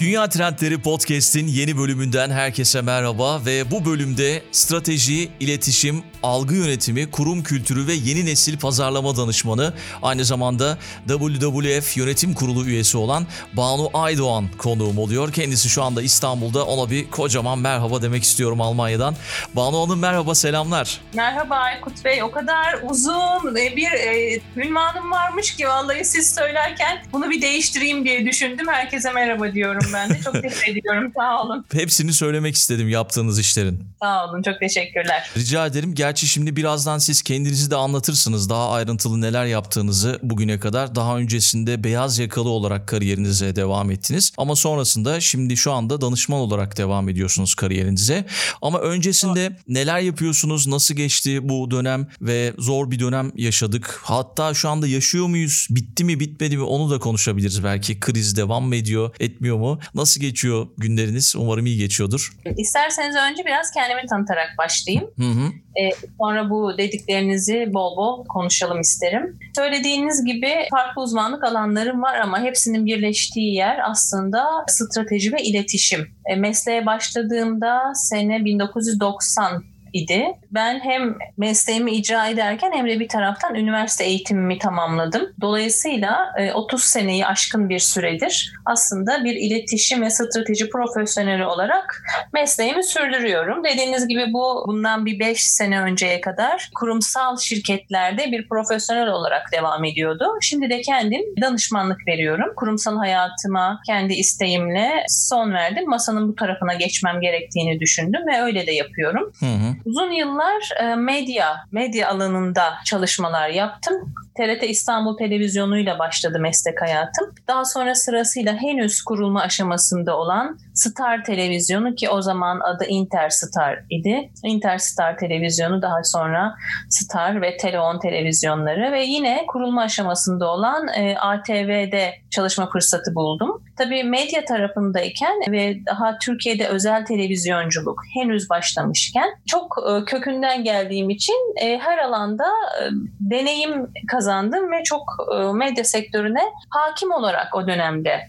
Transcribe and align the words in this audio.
Dünya 0.00 0.28
Trendleri 0.28 0.78
Podcast'in 0.78 1.46
yeni 1.46 1.78
bölümünden 1.78 2.30
herkese 2.30 2.80
merhaba 2.80 3.44
ve 3.46 3.70
bu 3.70 3.84
bölümde 3.84 4.42
strateji, 4.52 5.28
iletişim, 5.40 6.02
algı 6.22 6.54
yönetimi, 6.54 7.10
kurum 7.10 7.42
kültürü 7.42 7.86
ve 7.86 7.92
yeni 7.92 8.26
nesil 8.26 8.58
pazarlama 8.58 9.16
danışmanı, 9.16 9.74
aynı 10.02 10.24
zamanda 10.24 10.78
WWF 11.08 11.96
Yönetim 11.96 12.34
Kurulu 12.34 12.64
üyesi 12.64 12.98
olan 12.98 13.26
Banu 13.52 13.90
Aydoğan 13.94 14.48
konuğum 14.58 14.98
oluyor. 14.98 15.32
Kendisi 15.32 15.68
şu 15.68 15.82
anda 15.82 16.02
İstanbul'da. 16.02 16.66
Ona 16.66 16.90
bir 16.90 17.10
kocaman 17.10 17.58
merhaba 17.58 18.02
demek 18.02 18.22
istiyorum 18.22 18.60
Almanya'dan. 18.60 19.16
Banu 19.56 19.82
Hanım 19.82 19.98
merhaba, 19.98 20.34
selamlar. 20.34 21.00
Merhaba 21.14 21.56
Aykut 21.56 22.04
Bey. 22.04 22.22
O 22.22 22.30
kadar 22.30 22.78
uzun 22.82 23.54
bir 23.54 23.92
e, 23.92 24.40
ünvanım 24.56 25.10
varmış 25.10 25.56
ki 25.56 25.68
vallahi 25.68 26.04
siz 26.04 26.34
söylerken 26.34 27.02
bunu 27.12 27.30
bir 27.30 27.42
değiştireyim 27.42 28.04
diye 28.04 28.26
düşündüm. 28.26 28.66
Herkese 28.68 29.12
merhaba 29.12 29.52
diyorum 29.52 29.83
ben 29.92 30.10
de. 30.10 30.20
Çok 30.24 30.42
teşekkür 30.42 30.72
ediyorum. 30.72 31.12
Sağ 31.16 31.42
olun. 31.42 31.64
Hepsini 31.72 32.12
söylemek 32.12 32.54
istedim 32.54 32.88
yaptığınız 32.88 33.38
işlerin. 33.38 33.84
Sağ 34.02 34.24
olun. 34.28 34.42
Çok 34.42 34.60
teşekkürler. 34.60 35.30
Rica 35.36 35.66
ederim. 35.66 35.94
Gerçi 35.94 36.26
şimdi 36.26 36.56
birazdan 36.56 36.98
siz 36.98 37.22
kendinizi 37.22 37.70
de 37.70 37.76
anlatırsınız. 37.76 38.50
Daha 38.50 38.70
ayrıntılı 38.70 39.20
neler 39.20 39.44
yaptığınızı 39.44 40.18
bugüne 40.22 40.60
kadar. 40.60 40.94
Daha 40.94 41.16
öncesinde 41.16 41.84
beyaz 41.84 42.18
yakalı 42.18 42.48
olarak 42.48 42.88
kariyerinize 42.88 43.56
devam 43.56 43.90
ettiniz. 43.90 44.32
Ama 44.38 44.56
sonrasında 44.56 45.20
şimdi 45.20 45.56
şu 45.56 45.72
anda 45.72 46.00
danışman 46.00 46.40
olarak 46.40 46.76
devam 46.76 47.08
ediyorsunuz 47.08 47.54
kariyerinize. 47.54 48.24
Ama 48.62 48.78
öncesinde 48.78 49.56
neler 49.68 50.00
yapıyorsunuz? 50.00 50.66
Nasıl 50.66 50.94
geçti 50.94 51.48
bu 51.48 51.70
dönem 51.70 52.08
ve 52.20 52.52
zor 52.58 52.90
bir 52.90 52.98
dönem 53.00 53.32
yaşadık. 53.36 54.00
Hatta 54.02 54.54
şu 54.54 54.68
anda 54.68 54.86
yaşıyor 54.86 55.26
muyuz? 55.26 55.66
Bitti 55.70 56.04
mi 56.04 56.20
bitmedi 56.20 56.56
mi 56.56 56.62
onu 56.62 56.90
da 56.90 56.98
konuşabiliriz 56.98 57.64
belki. 57.64 58.00
Kriz 58.00 58.36
devam 58.36 58.64
mı 58.64 58.76
ediyor, 58.76 59.14
etmiyor 59.20 59.56
mu? 59.56 59.73
Nasıl 59.94 60.20
geçiyor 60.20 60.66
günleriniz? 60.78 61.34
Umarım 61.36 61.66
iyi 61.66 61.78
geçiyordur. 61.78 62.32
İsterseniz 62.56 63.16
önce 63.16 63.44
biraz 63.44 63.70
kendimi 63.70 64.06
tanıtarak 64.06 64.54
başlayayım. 64.58 65.10
Hı 65.18 65.24
hı. 65.24 65.52
Ee, 65.80 65.90
sonra 66.18 66.50
bu 66.50 66.78
dediklerinizi 66.78 67.70
bol 67.74 67.96
bol 67.96 68.24
konuşalım 68.24 68.80
isterim. 68.80 69.38
Söylediğiniz 69.56 70.24
gibi 70.24 70.54
farklı 70.70 71.02
uzmanlık 71.02 71.44
alanlarım 71.44 72.02
var 72.02 72.18
ama 72.18 72.40
hepsinin 72.42 72.86
birleştiği 72.86 73.54
yer 73.54 73.90
aslında 73.90 74.44
strateji 74.68 75.32
ve 75.32 75.42
iletişim. 75.42 76.00
E, 76.26 76.36
mesleğe 76.36 76.86
başladığımda 76.86 77.92
sene 77.94 78.44
1990 78.44 79.73
idi. 79.94 80.24
Ben 80.50 80.80
hem 80.80 81.14
mesleğimi 81.36 81.92
icra 81.92 82.28
ederken 82.28 82.72
hem 82.72 82.88
de 82.88 83.00
bir 83.00 83.08
taraftan 83.08 83.54
üniversite 83.54 84.04
eğitimimi 84.04 84.58
tamamladım. 84.58 85.22
Dolayısıyla 85.40 86.34
30 86.54 86.80
e, 86.80 86.84
seneyi 86.84 87.26
aşkın 87.26 87.68
bir 87.68 87.78
süredir 87.78 88.52
aslında 88.64 89.24
bir 89.24 89.34
iletişim 89.36 90.02
ve 90.02 90.10
strateji 90.10 90.70
profesyoneli 90.70 91.44
olarak 91.44 92.02
mesleğimi 92.32 92.84
sürdürüyorum. 92.84 93.64
Dediğiniz 93.64 94.08
gibi 94.08 94.32
bu 94.32 94.64
bundan 94.66 95.06
bir 95.06 95.18
5 95.18 95.42
sene 95.42 95.80
önceye 95.80 96.20
kadar 96.20 96.70
kurumsal 96.74 97.36
şirketlerde 97.36 98.32
bir 98.32 98.48
profesyonel 98.48 99.08
olarak 99.08 99.52
devam 99.52 99.84
ediyordu. 99.84 100.24
Şimdi 100.40 100.70
de 100.70 100.80
kendim 100.80 101.22
danışmanlık 101.42 102.08
veriyorum. 102.08 102.52
Kurumsal 102.56 102.96
hayatıma 102.96 103.80
kendi 103.86 104.12
isteğimle 104.12 104.90
son 105.08 105.52
verdim. 105.52 105.88
Masanın 105.88 106.28
bu 106.28 106.34
tarafına 106.34 106.74
geçmem 106.74 107.20
gerektiğini 107.20 107.80
düşündüm 107.80 108.20
ve 108.26 108.42
öyle 108.42 108.66
de 108.66 108.72
yapıyorum. 108.72 109.32
Hı 109.40 109.46
hı. 109.46 109.83
Uzun 109.84 110.10
yıllar 110.10 110.70
e, 110.80 110.94
medya, 110.94 111.66
medya 111.72 112.08
alanında 112.10 112.74
çalışmalar 112.84 113.48
yaptım. 113.48 114.14
TRT 114.36 114.62
İstanbul 114.62 115.16
Televizyonu'yla 115.16 115.98
başladı 115.98 116.38
meslek 116.40 116.82
hayatım. 116.82 117.34
Daha 117.48 117.64
sonra 117.64 117.94
sırasıyla 117.94 118.56
henüz 118.56 119.02
kurulma 119.02 119.40
aşamasında 119.40 120.16
olan 120.16 120.58
Star 120.74 121.24
Televizyonu 121.24 121.94
ki 121.94 122.08
o 122.08 122.22
zaman 122.22 122.60
adı 122.60 122.84
Interstar 122.84 123.78
idi. 123.90 124.30
Interstar 124.44 125.18
Televizyonu 125.18 125.82
daha 125.82 126.04
sonra 126.04 126.54
Star 126.90 127.42
ve 127.42 127.56
Teleon 127.56 127.98
televizyonları 127.98 128.92
ve 128.92 129.04
yine 129.04 129.44
kurulma 129.48 129.82
aşamasında 129.82 130.50
olan 130.50 130.88
e, 130.88 131.16
ATV'de 131.18 132.14
çalışma 132.30 132.70
fırsatı 132.70 133.14
buldum. 133.14 133.62
Tabii 133.76 134.04
medya 134.04 134.44
tarafındayken 134.44 135.40
ve 135.50 135.76
daha 135.86 136.18
Türkiye'de 136.18 136.66
özel 136.66 137.04
televizyonculuk 137.04 138.00
henüz 138.14 138.50
başlamışken 138.50 139.28
çok 139.46 139.76
e, 139.90 140.04
kökünden 140.04 140.64
geldiğim 140.64 141.10
için 141.10 141.54
e, 141.62 141.78
her 141.78 141.98
alanda 141.98 142.44
e, 142.44 142.84
deneyim 143.20 143.90
kazandım 144.08 144.23
ve 144.70 144.82
çok 144.84 145.02
e, 145.34 145.52
medya 145.52 145.84
sektörüne 145.84 146.42
hakim 146.70 147.10
olarak 147.12 147.54
o 147.54 147.66
dönemde 147.66 148.20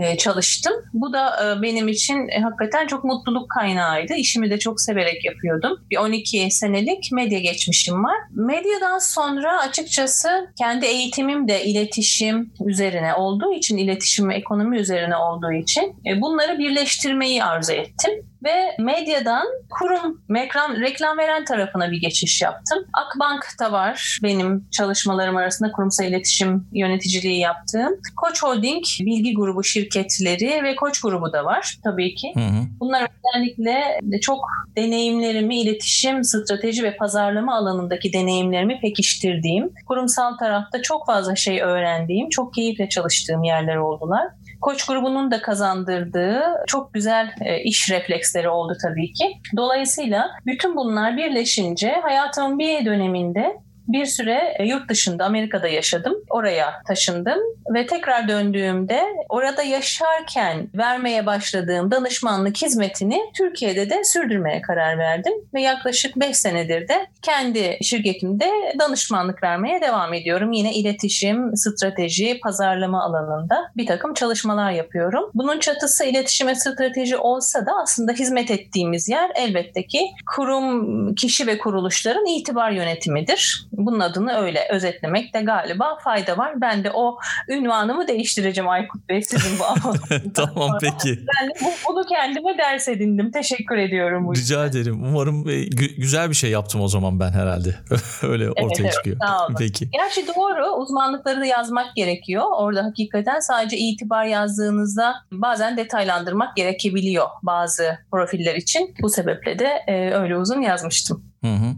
e, 0.00 0.16
çalıştım. 0.16 0.72
Bu 0.92 1.12
da 1.12 1.28
e, 1.28 1.62
benim 1.62 1.88
için 1.88 2.28
hakikaten 2.42 2.86
çok 2.86 3.04
mutluluk 3.04 3.50
kaynağıydı. 3.50 4.14
İşimi 4.14 4.50
de 4.50 4.58
çok 4.58 4.80
severek 4.80 5.24
yapıyordum. 5.24 5.80
Bir 5.90 5.96
12 5.96 6.50
senelik 6.50 7.12
medya 7.12 7.38
geçmişim 7.38 8.04
var. 8.04 8.16
Medyadan 8.30 8.98
sonra 8.98 9.58
açıkçası 9.60 10.28
kendi 10.58 10.86
eğitimim 10.86 11.48
de 11.48 11.64
iletişim 11.64 12.52
üzerine 12.66 13.14
olduğu 13.14 13.52
için, 13.52 13.76
iletişim 13.76 14.28
ve 14.28 14.34
ekonomi 14.34 14.78
üzerine 14.78 15.16
olduğu 15.16 15.52
için 15.52 15.96
bunları 16.20 16.58
birleştirmeyi 16.58 17.44
arzu 17.44 17.72
ettim 17.72 18.31
ve 18.44 18.76
medyadan 18.78 19.46
kurum 19.70 20.22
reklam, 20.30 20.80
reklam 20.80 21.18
veren 21.18 21.44
tarafına 21.44 21.90
bir 21.90 22.00
geçiş 22.00 22.42
yaptım. 22.42 22.78
Akbank'ta 22.92 23.72
var 23.72 24.18
benim 24.22 24.68
çalışmalarım 24.70 25.36
arasında 25.36 25.72
kurumsal 25.72 26.06
iletişim 26.06 26.68
yöneticiliği 26.72 27.38
yaptığım. 27.38 27.92
Koç 28.16 28.42
Holding 28.42 28.84
bilgi 29.00 29.34
grubu 29.34 29.64
şirketleri 29.64 30.62
ve 30.64 30.76
Koç 30.76 31.00
grubu 31.00 31.32
da 31.32 31.44
var 31.44 31.78
tabii 31.84 32.14
ki. 32.14 32.32
Hı 32.34 32.40
hı. 32.40 32.62
Bunlar 32.80 33.08
özellikle 33.18 34.00
çok 34.20 34.40
deneyimlerimi 34.76 35.60
iletişim, 35.60 36.24
strateji 36.24 36.82
ve 36.82 36.96
pazarlama 36.96 37.56
alanındaki 37.56 38.12
deneyimlerimi 38.12 38.80
pekiştirdiğim, 38.80 39.70
kurumsal 39.86 40.36
tarafta 40.36 40.82
çok 40.82 41.06
fazla 41.06 41.36
şey 41.36 41.62
öğrendiğim, 41.62 42.28
çok 42.28 42.54
keyifle 42.54 42.88
çalıştığım 42.88 43.42
yerler 43.42 43.76
oldular. 43.76 44.28
Koç 44.60 44.86
grubunun 44.86 45.30
da 45.30 45.42
kazandırdığı 45.42 46.42
çok 46.66 46.94
güzel 46.94 47.34
e, 47.40 47.62
iş 47.62 47.90
refleksleri 48.32 48.48
oldu 48.48 48.72
tabii 48.82 49.12
ki. 49.12 49.38
Dolayısıyla 49.56 50.30
bütün 50.46 50.76
bunlar 50.76 51.16
birleşince 51.16 51.92
hayatımın 52.02 52.58
bir 52.58 52.84
döneminde 52.86 53.56
bir 53.92 54.06
süre 54.06 54.56
e, 54.58 54.64
yurt 54.64 54.88
dışında 54.88 55.24
Amerika'da 55.24 55.68
yaşadım. 55.68 56.14
Oraya 56.30 56.82
taşındım 56.88 57.38
ve 57.74 57.86
tekrar 57.86 58.28
döndüğümde 58.28 59.02
orada 59.28 59.62
yaşarken 59.62 60.68
vermeye 60.74 61.26
başladığım 61.26 61.90
danışmanlık 61.90 62.56
hizmetini 62.56 63.20
Türkiye'de 63.36 63.90
de 63.90 64.04
sürdürmeye 64.04 64.62
karar 64.62 64.98
verdim 64.98 65.32
ve 65.54 65.62
yaklaşık 65.62 66.16
5 66.16 66.36
senedir 66.36 66.88
de 66.88 67.06
kendi 67.22 67.78
şirketimde 67.82 68.50
danışmanlık 68.78 69.42
vermeye 69.42 69.80
devam 69.80 70.14
ediyorum. 70.14 70.52
Yine 70.52 70.74
iletişim, 70.74 71.56
strateji, 71.56 72.40
pazarlama 72.40 73.02
alanında 73.02 73.70
bir 73.76 73.86
takım 73.86 74.14
çalışmalar 74.14 74.70
yapıyorum. 74.70 75.30
Bunun 75.34 75.58
çatısı 75.58 76.04
iletişim 76.04 76.48
ve 76.48 76.54
strateji 76.54 77.16
olsa 77.16 77.66
da 77.66 77.72
aslında 77.82 78.12
hizmet 78.12 78.50
ettiğimiz 78.50 79.08
yer 79.08 79.30
elbette 79.34 79.86
ki 79.86 80.00
kurum, 80.36 81.14
kişi 81.14 81.46
ve 81.46 81.58
kuruluşların 81.58 82.26
itibar 82.26 82.70
yönetimidir. 82.70 83.66
Bunun 83.86 84.00
adını 84.00 84.36
öyle 84.36 84.68
özetlemekte 84.70 85.40
galiba 85.40 85.98
fayda 86.04 86.38
var. 86.38 86.60
Ben 86.60 86.84
de 86.84 86.90
o 86.90 87.18
ünvanımı 87.48 88.08
değiştireceğim 88.08 88.68
Aykut 88.70 89.08
Bey 89.08 89.22
sizin 89.22 89.58
bu 89.58 89.62
Tamam 90.34 90.78
peki. 90.80 91.18
Ben 91.18 91.48
de 91.48 91.74
bunu 91.88 92.04
kendime 92.06 92.58
ders 92.58 92.88
edindim. 92.88 93.30
Teşekkür 93.30 93.76
ediyorum. 93.76 94.26
Bu 94.26 94.34
Rica 94.34 94.66
ederim. 94.66 95.04
Umarım 95.04 95.48
e, 95.48 95.64
güzel 95.98 96.30
bir 96.30 96.34
şey 96.34 96.50
yaptım 96.50 96.80
o 96.80 96.88
zaman 96.88 97.20
ben 97.20 97.32
herhalde. 97.32 97.74
öyle 98.22 98.50
ortaya 98.50 98.82
evet, 98.82 98.92
çıkıyor. 98.92 99.16
Sağ 99.26 99.46
olun. 99.46 99.54
Peki. 99.58 99.90
Gerçi 99.90 100.26
doğru. 100.28 100.66
Uzmanlıkları 100.76 101.40
da 101.40 101.44
yazmak 101.44 101.96
gerekiyor. 101.96 102.44
Orada 102.56 102.84
hakikaten 102.84 103.40
sadece 103.40 103.76
itibar 103.76 104.24
yazdığınızda 104.24 105.14
bazen 105.32 105.76
detaylandırmak 105.76 106.56
gerekebiliyor 106.56 107.26
bazı 107.42 107.98
profiller 108.10 108.54
için. 108.54 108.94
Bu 109.02 109.08
sebeple 109.08 109.58
de 109.58 109.68
e, 109.88 110.14
öyle 110.14 110.36
uzun 110.36 110.60
yazmıştım. 110.60 111.31
Hı 111.42 111.54
hı. 111.54 111.74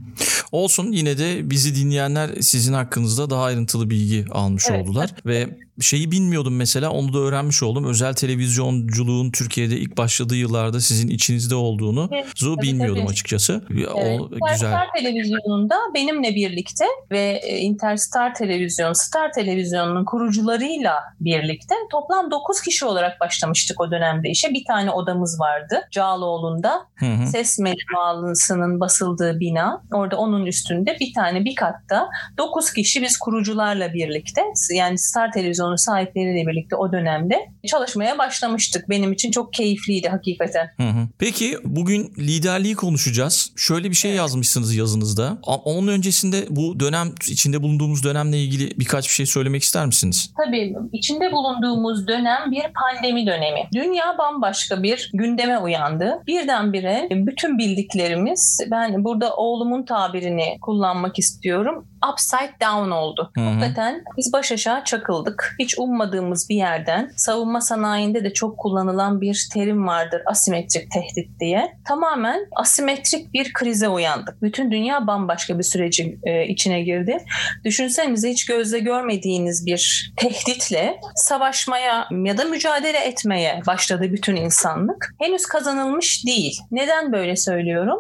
Olsun 0.53 0.93
yine 0.93 1.19
de 1.19 1.51
bizi 1.51 1.75
dinleyenler 1.75 2.31
sizin 2.41 2.73
hakkınızda 2.73 3.31
daha 3.31 3.45
ayrıntılı 3.45 3.91
bilgi 3.91 4.25
almış 4.31 4.65
evet. 4.71 4.83
oldular 4.83 5.15
ve 5.27 5.59
şeyi 5.81 6.11
bilmiyordum 6.11 6.57
mesela 6.57 6.91
onu 6.91 7.13
da 7.13 7.19
öğrenmiş 7.19 7.63
oldum. 7.63 7.85
Özel 7.85 8.15
televizyonculuğun 8.15 9.31
Türkiye'de 9.31 9.77
ilk 9.77 9.97
başladığı 9.97 10.37
yıllarda 10.37 10.81
sizin 10.81 11.09
içinizde 11.09 11.55
olduğunu 11.55 12.09
evet, 12.13 12.27
tabii, 12.41 12.63
bilmiyordum 12.63 13.03
tabii. 13.03 13.13
açıkçası. 13.13 13.63
Evet. 13.71 14.21
O 14.21 14.31
güzel. 14.31 14.57
Star 14.57 14.87
televizyonunda 14.97 15.77
benimle 15.95 16.35
birlikte 16.35 16.85
ve 17.11 17.41
e, 17.43 17.59
Interstar 17.59 18.35
Televizyon, 18.35 18.93
Star 18.93 19.33
Televizyonu'nun 19.33 20.05
kurucularıyla 20.05 20.95
birlikte 21.21 21.75
toplam 21.91 22.31
9 22.31 22.61
kişi 22.61 22.85
olarak 22.85 23.21
başlamıştık 23.21 23.81
o 23.81 23.91
dönemde 23.91 24.31
işe. 24.31 24.51
Bir 24.51 24.65
tane 24.65 24.91
odamız 24.91 25.41
vardı 25.41 25.81
Cağaloğlu'nda. 25.91 26.87
Hı 26.95 27.07
hı. 27.07 27.27
Ses 27.27 27.59
mecmuasının 27.59 28.81
basıldığı 28.81 29.41
bina. 29.41 29.83
Orada 29.93 30.17
onun 30.17 30.47
üstünde 30.47 30.97
bir 31.01 31.15
tane 31.15 31.45
bir 31.45 31.55
katta 31.55 32.09
9 32.39 32.73
kişi 32.73 33.03
biz 33.03 33.19
kurucularla 33.19 33.95
birlikte 33.95 34.43
yani 34.75 34.99
Star 34.99 35.33
Televizyonu 35.65 35.79
sahipleriyle 35.79 36.47
birlikte 36.47 36.77
o 36.77 36.93
dönemde 36.93 37.49
çalışmaya 37.67 38.19
başlamıştık. 38.19 38.89
Benim 38.89 39.13
için 39.13 39.31
çok 39.31 39.53
keyifliydi 39.53 40.09
hakikaten. 40.09 40.67
Hı 40.77 40.83
hı. 40.83 41.09
Peki 41.19 41.59
bugün 41.65 42.13
liderliği 42.19 42.75
konuşacağız. 42.75 43.53
Şöyle 43.57 43.91
bir 43.91 43.95
şey 43.95 44.13
yazmışsınız 44.13 44.75
yazınızda. 44.75 45.39
Onun 45.43 45.89
öncesinde 45.89 46.47
bu 46.51 46.81
dönem 46.81 47.09
içinde 47.31 47.63
bulunduğumuz 47.63 48.05
dönemle 48.05 48.39
ilgili 48.39 48.79
birkaç 48.79 49.05
bir 49.09 49.13
şey 49.13 49.27
söylemek 49.27 49.63
ister 49.63 49.87
misiniz? 49.87 50.33
Tabii. 50.45 50.75
İçinde 50.93 51.33
bulunduğumuz 51.33 52.09
dönem 52.09 52.51
bir 52.51 52.63
pandemi 52.75 53.27
dönemi. 53.27 53.69
Dünya 53.75 54.19
bambaşka 54.19 54.83
bir 54.83 55.11
gündeme 55.15 55.59
uyandı. 55.59 56.23
Birdenbire 56.27 57.09
bütün 57.11 57.59
bildiklerimiz 57.59 58.61
ben 58.71 59.05
burada 59.05 59.37
oğlumun 59.37 59.85
tabirini 59.85 60.59
kullanmak 60.61 61.19
istiyorum 61.19 61.87
upside 62.13 62.53
down 62.61 62.91
oldu. 62.91 63.31
Hı 63.35 63.41
hı. 63.41 63.45
Hakikaten 63.45 64.05
biz 64.17 64.33
baş 64.33 64.53
aşağı 64.53 64.85
çakıldık. 64.85 65.57
Hiç 65.59 65.79
ummadığımız 65.79 66.49
bir 66.49 66.57
yerden 66.57 67.11
savunma 67.17 67.61
sanayinde 67.61 68.25
de 68.25 68.33
çok 68.33 68.59
kullanılan 68.59 69.21
bir 69.21 69.49
terim 69.53 69.87
vardır 69.87 70.23
asimetrik 70.27 70.91
tehdit 70.91 71.41
diye. 71.41 71.73
Tamamen 71.89 72.41
asimetrik 72.57 73.33
bir 73.35 73.53
krize 73.53 73.89
uyandık. 73.89 74.43
Bütün 74.43 74.71
dünya 74.71 75.07
bambaşka 75.07 75.59
bir 75.59 75.63
süreci 75.63 76.19
e, 76.23 76.47
içine 76.47 76.83
girdi. 76.83 77.19
Düşünsenize 77.65 78.31
hiç 78.31 78.47
gözle 78.47 78.79
görmediğiniz 78.79 79.67
bir 79.67 80.13
tehditle 80.17 81.01
savaşmaya 81.15 82.09
ya 82.25 82.39
da 82.39 82.45
mücadele 82.45 82.99
etmeye 82.99 83.63
başladı 83.67 84.03
bütün 84.13 84.37
insanlık. 84.37 85.15
Henüz 85.21 85.47
kazanılmış 85.47 86.27
değil. 86.27 86.61
Neden 86.71 87.13
böyle 87.13 87.37
söylüyorum? 87.37 87.99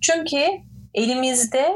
Çünkü 0.00 0.38
elimizde 0.94 1.72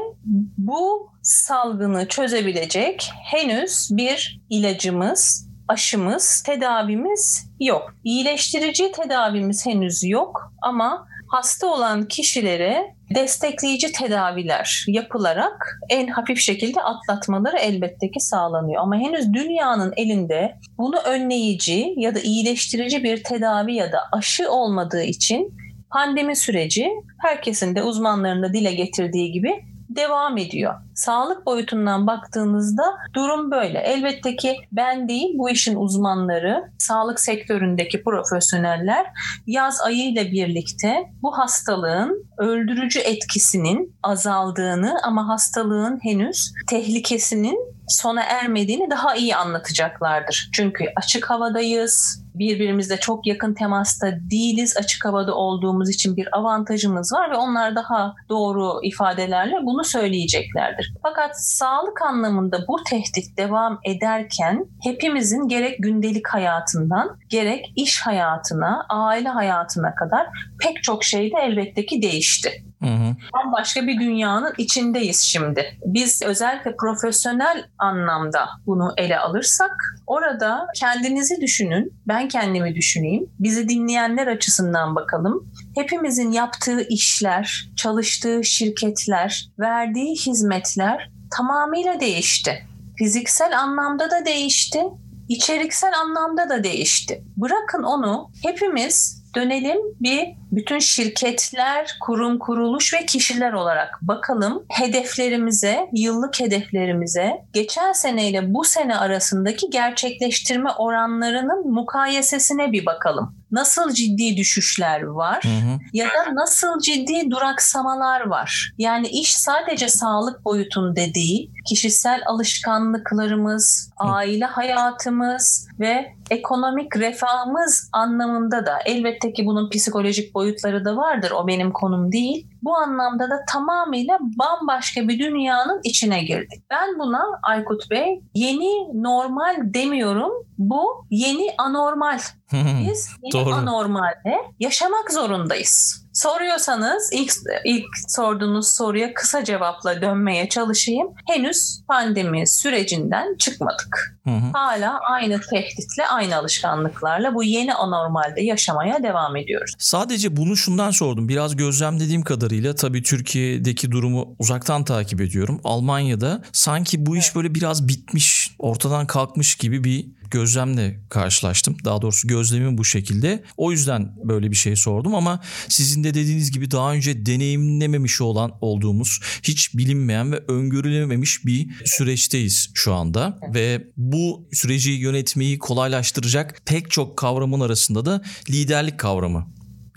bu 0.57 1.12
salgını 1.23 2.07
çözebilecek 2.07 3.11
henüz 3.23 3.89
bir 3.91 4.41
ilacımız, 4.49 5.49
aşımız, 5.67 6.43
tedavimiz 6.45 7.47
yok. 7.59 7.93
İyileştirici 8.03 8.91
tedavimiz 8.91 9.65
henüz 9.65 10.03
yok 10.03 10.51
ama 10.61 11.07
hasta 11.31 11.67
olan 11.67 12.07
kişilere 12.07 12.95
destekleyici 13.15 13.91
tedaviler 13.91 14.85
yapılarak 14.87 15.79
en 15.89 16.07
hafif 16.07 16.39
şekilde 16.39 16.81
atlatmaları 16.81 17.57
elbette 17.57 18.11
ki 18.11 18.19
sağlanıyor. 18.19 18.81
Ama 18.81 18.95
henüz 18.95 19.33
dünyanın 19.33 19.93
elinde 19.97 20.55
bunu 20.77 20.97
önleyici 20.97 21.93
ya 21.97 22.15
da 22.15 22.19
iyileştirici 22.19 23.03
bir 23.03 23.23
tedavi 23.23 23.75
ya 23.75 23.91
da 23.91 23.99
aşı 24.11 24.51
olmadığı 24.51 25.03
için 25.03 25.53
pandemi 25.91 26.35
süreci 26.35 26.89
herkesin 27.21 27.75
de 27.75 27.83
uzmanların 27.83 28.43
da 28.43 28.53
dile 28.53 28.73
getirdiği 28.73 29.31
gibi 29.31 29.72
devam 29.89 30.37
ediyor. 30.37 30.73
Sağlık 30.95 31.45
boyutundan 31.45 32.07
baktığınızda 32.07 32.83
durum 33.13 33.51
böyle. 33.51 33.79
Elbette 33.79 34.35
ki 34.35 34.55
ben 34.71 35.09
değil 35.09 35.33
bu 35.37 35.49
işin 35.49 35.75
uzmanları, 35.75 36.71
sağlık 36.77 37.19
sektöründeki 37.19 38.03
profesyoneller 38.03 39.05
yaz 39.47 39.81
ayı 39.81 40.09
ile 40.11 40.31
birlikte 40.31 40.95
bu 41.21 41.37
hastalığın 41.37 42.25
öldürücü 42.37 42.99
etkisinin 42.99 43.95
azaldığını 44.03 44.99
ama 45.03 45.27
hastalığın 45.27 45.99
henüz 46.03 46.53
tehlikesinin 46.69 47.73
sona 47.93 48.23
ermediğini 48.23 48.89
daha 48.89 49.15
iyi 49.15 49.35
anlatacaklardır. 49.35 50.49
Çünkü 50.53 50.85
açık 50.95 51.29
havadayız, 51.29 52.23
birbirimizle 52.35 52.97
çok 52.97 53.27
yakın 53.27 53.53
temasta 53.53 54.07
değiliz. 54.31 54.77
Açık 54.77 55.05
havada 55.05 55.35
olduğumuz 55.35 55.89
için 55.89 56.17
bir 56.17 56.37
avantajımız 56.37 57.13
var 57.13 57.31
ve 57.31 57.35
onlar 57.35 57.75
daha 57.75 58.15
doğru 58.29 58.79
ifadelerle 58.83 59.55
bunu 59.63 59.83
söyleyeceklerdir. 59.83 60.93
Fakat 61.01 61.41
sağlık 61.41 62.01
anlamında 62.01 62.67
bu 62.67 62.83
tehdit 62.89 63.37
devam 63.37 63.79
ederken 63.83 64.65
hepimizin 64.83 65.47
gerek 65.47 65.75
gündelik 65.79 66.27
hayatından 66.27 67.17
gerek 67.29 67.73
iş 67.75 68.01
hayatına, 68.01 68.85
aile 68.89 69.29
hayatına 69.29 69.95
kadar 69.95 70.27
pek 70.59 70.83
çok 70.83 71.03
şey 71.03 71.31
de 71.31 71.35
elbette 71.43 71.85
ki 71.85 72.01
değişti. 72.01 72.63
Hı 72.83 72.89
hı. 72.89 73.15
Bambaşka 73.33 73.87
bir 73.87 73.99
dünyanın 73.99 74.53
içindeyiz 74.57 75.21
şimdi. 75.21 75.77
Biz 75.85 76.21
özellikle 76.21 76.75
profesyonel 76.75 77.65
anlamda 77.79 78.49
bunu 78.65 78.93
ele 78.97 79.19
alırsak 79.19 79.95
orada 80.07 80.67
kendinizi 80.75 81.41
düşünün, 81.41 81.93
ben 82.07 82.27
kendimi 82.27 82.75
düşüneyim, 82.75 83.29
bizi 83.39 83.69
dinleyenler 83.69 84.27
açısından 84.27 84.95
bakalım. 84.95 85.51
Hepimizin 85.75 86.31
yaptığı 86.31 86.81
işler, 86.87 87.69
çalıştığı 87.75 88.43
şirketler, 88.43 89.47
verdiği 89.59 90.15
hizmetler 90.15 91.11
tamamıyla 91.37 91.99
değişti. 91.99 92.67
Fiziksel 92.97 93.59
anlamda 93.59 94.11
da 94.11 94.25
değişti, 94.25 94.81
içeriksel 95.29 95.99
anlamda 95.99 96.49
da 96.49 96.63
değişti. 96.63 97.23
Bırakın 97.37 97.83
onu 97.83 98.29
hepimiz 98.43 99.22
dönelim 99.35 99.77
bir 100.01 100.27
bütün 100.51 100.79
şirketler, 100.79 101.97
kurum, 102.01 102.39
kuruluş 102.39 102.93
ve 102.93 103.05
kişiler 103.05 103.53
olarak 103.53 103.99
bakalım. 104.01 104.65
Hedeflerimize, 104.69 105.89
yıllık 105.93 106.39
hedeflerimize 106.39 107.31
geçen 107.53 107.91
seneyle 107.91 108.53
bu 108.53 108.63
sene 108.63 108.97
arasındaki 108.97 109.69
gerçekleştirme 109.69 110.69
oranlarının 110.71 111.71
mukayesesine 111.71 112.71
bir 112.71 112.85
bakalım 112.85 113.35
nasıl 113.53 113.93
ciddi 113.93 114.37
düşüşler 114.37 115.01
var 115.01 115.43
hı 115.43 115.49
hı. 115.49 115.79
ya 115.93 116.05
da 116.07 116.35
nasıl 116.35 116.79
ciddi 116.79 117.31
duraksamalar 117.31 118.27
var. 118.27 118.73
Yani 118.77 119.07
iş 119.07 119.37
sadece 119.37 119.87
sağlık 119.87 120.45
boyutunda 120.45 121.13
değil, 121.13 121.51
kişisel 121.65 122.21
alışkanlıklarımız, 122.25 123.91
hı. 123.99 124.07
aile 124.07 124.45
hayatımız 124.45 125.67
ve 125.79 126.13
ekonomik 126.29 126.97
refahımız 126.97 127.89
anlamında 127.91 128.65
da 128.65 128.79
elbette 128.85 129.33
ki 129.33 129.45
bunun 129.45 129.69
psikolojik 129.69 130.35
boyutları 130.35 130.85
da 130.85 130.95
vardır. 130.97 131.31
O 131.31 131.47
benim 131.47 131.71
konum 131.71 132.11
değil. 132.11 132.47
Bu 132.63 132.77
anlamda 132.77 133.29
da 133.29 133.45
tamamıyla 133.51 134.19
bambaşka 134.19 135.07
bir 135.07 135.19
dünyanın 135.19 135.81
içine 135.83 136.23
girdik. 136.23 136.63
Ben 136.69 136.99
buna 136.99 137.23
Aykut 137.43 137.89
Bey 137.91 138.21
yeni 138.35 139.03
normal 139.03 139.55
demiyorum. 139.59 140.31
Bu 140.57 141.05
yeni 141.09 141.49
anormal. 141.57 142.19
Biz 142.89 143.09
yeni 143.23 143.45
Doğru. 143.45 143.53
anormalde 143.53 144.37
yaşamak 144.59 145.11
zorundayız. 145.11 146.02
Soruyorsanız 146.13 147.09
ilk, 147.13 147.33
ilk 147.65 147.85
sorduğunuz 148.07 148.67
soruya 148.67 149.13
kısa 149.13 149.43
cevapla 149.43 150.01
dönmeye 150.01 150.49
çalışayım. 150.49 151.07
Henüz 151.27 151.81
pandemi 151.87 152.47
sürecinden 152.47 153.37
çıkmadık. 153.37 154.17
Hı 154.23 154.29
hı. 154.29 154.51
Hala 154.53 154.99
aynı 154.99 155.41
tehditle, 155.41 156.07
aynı 156.07 156.35
alışkanlıklarla 156.35 157.35
bu 157.35 157.43
yeni 157.43 157.73
anormalde 157.73 158.41
yaşamaya 158.41 159.03
devam 159.03 159.35
ediyoruz. 159.35 159.73
Sadece 159.77 160.37
bunu 160.37 160.57
şundan 160.57 160.91
sordum. 160.91 161.29
Biraz 161.29 161.55
gözlemlediğim 161.55 162.21
kadarıyla 162.21 162.75
tabii 162.75 163.03
Türkiye'deki 163.03 163.91
durumu 163.91 164.35
uzaktan 164.39 164.83
takip 164.83 165.21
ediyorum. 165.21 165.61
Almanya'da 165.63 166.41
sanki 166.51 167.05
bu 167.05 167.17
iş 167.17 167.35
böyle 167.35 167.55
biraz 167.55 167.87
bitmiş, 167.87 168.55
ortadan 168.59 169.07
kalkmış 169.07 169.55
gibi 169.55 169.83
bir 169.83 170.05
gözlemle 170.33 170.99
karşılaştım. 171.09 171.77
Daha 171.85 172.01
doğrusu 172.01 172.27
gözlemim 172.27 172.77
bu 172.77 172.85
şekilde. 172.85 173.43
O 173.57 173.71
yüzden 173.71 174.15
böyle 174.23 174.51
bir 174.51 174.55
şey 174.55 174.75
sordum 174.75 175.15
ama 175.15 175.39
sizin 175.69 176.03
de 176.03 176.13
dediğiniz 176.13 176.51
gibi 176.51 176.71
daha 176.71 176.93
önce 176.93 177.25
deneyimlememiş 177.25 178.21
olan 178.21 178.51
olduğumuz 178.61 179.19
hiç 179.43 179.73
bilinmeyen 179.73 180.31
ve 180.31 180.43
öngörülememiş 180.47 181.45
bir 181.45 181.67
süreçteyiz 181.85 182.69
şu 182.73 182.93
anda 182.93 183.39
ve 183.53 183.87
bu 183.97 184.49
süreci 184.53 184.91
yönetmeyi 184.91 185.59
kolaylaştıracak 185.59 186.61
pek 186.65 186.91
çok 186.91 187.17
kavramın 187.17 187.59
arasında 187.59 188.05
da 188.05 188.21
liderlik 188.49 188.99
kavramı 188.99 189.47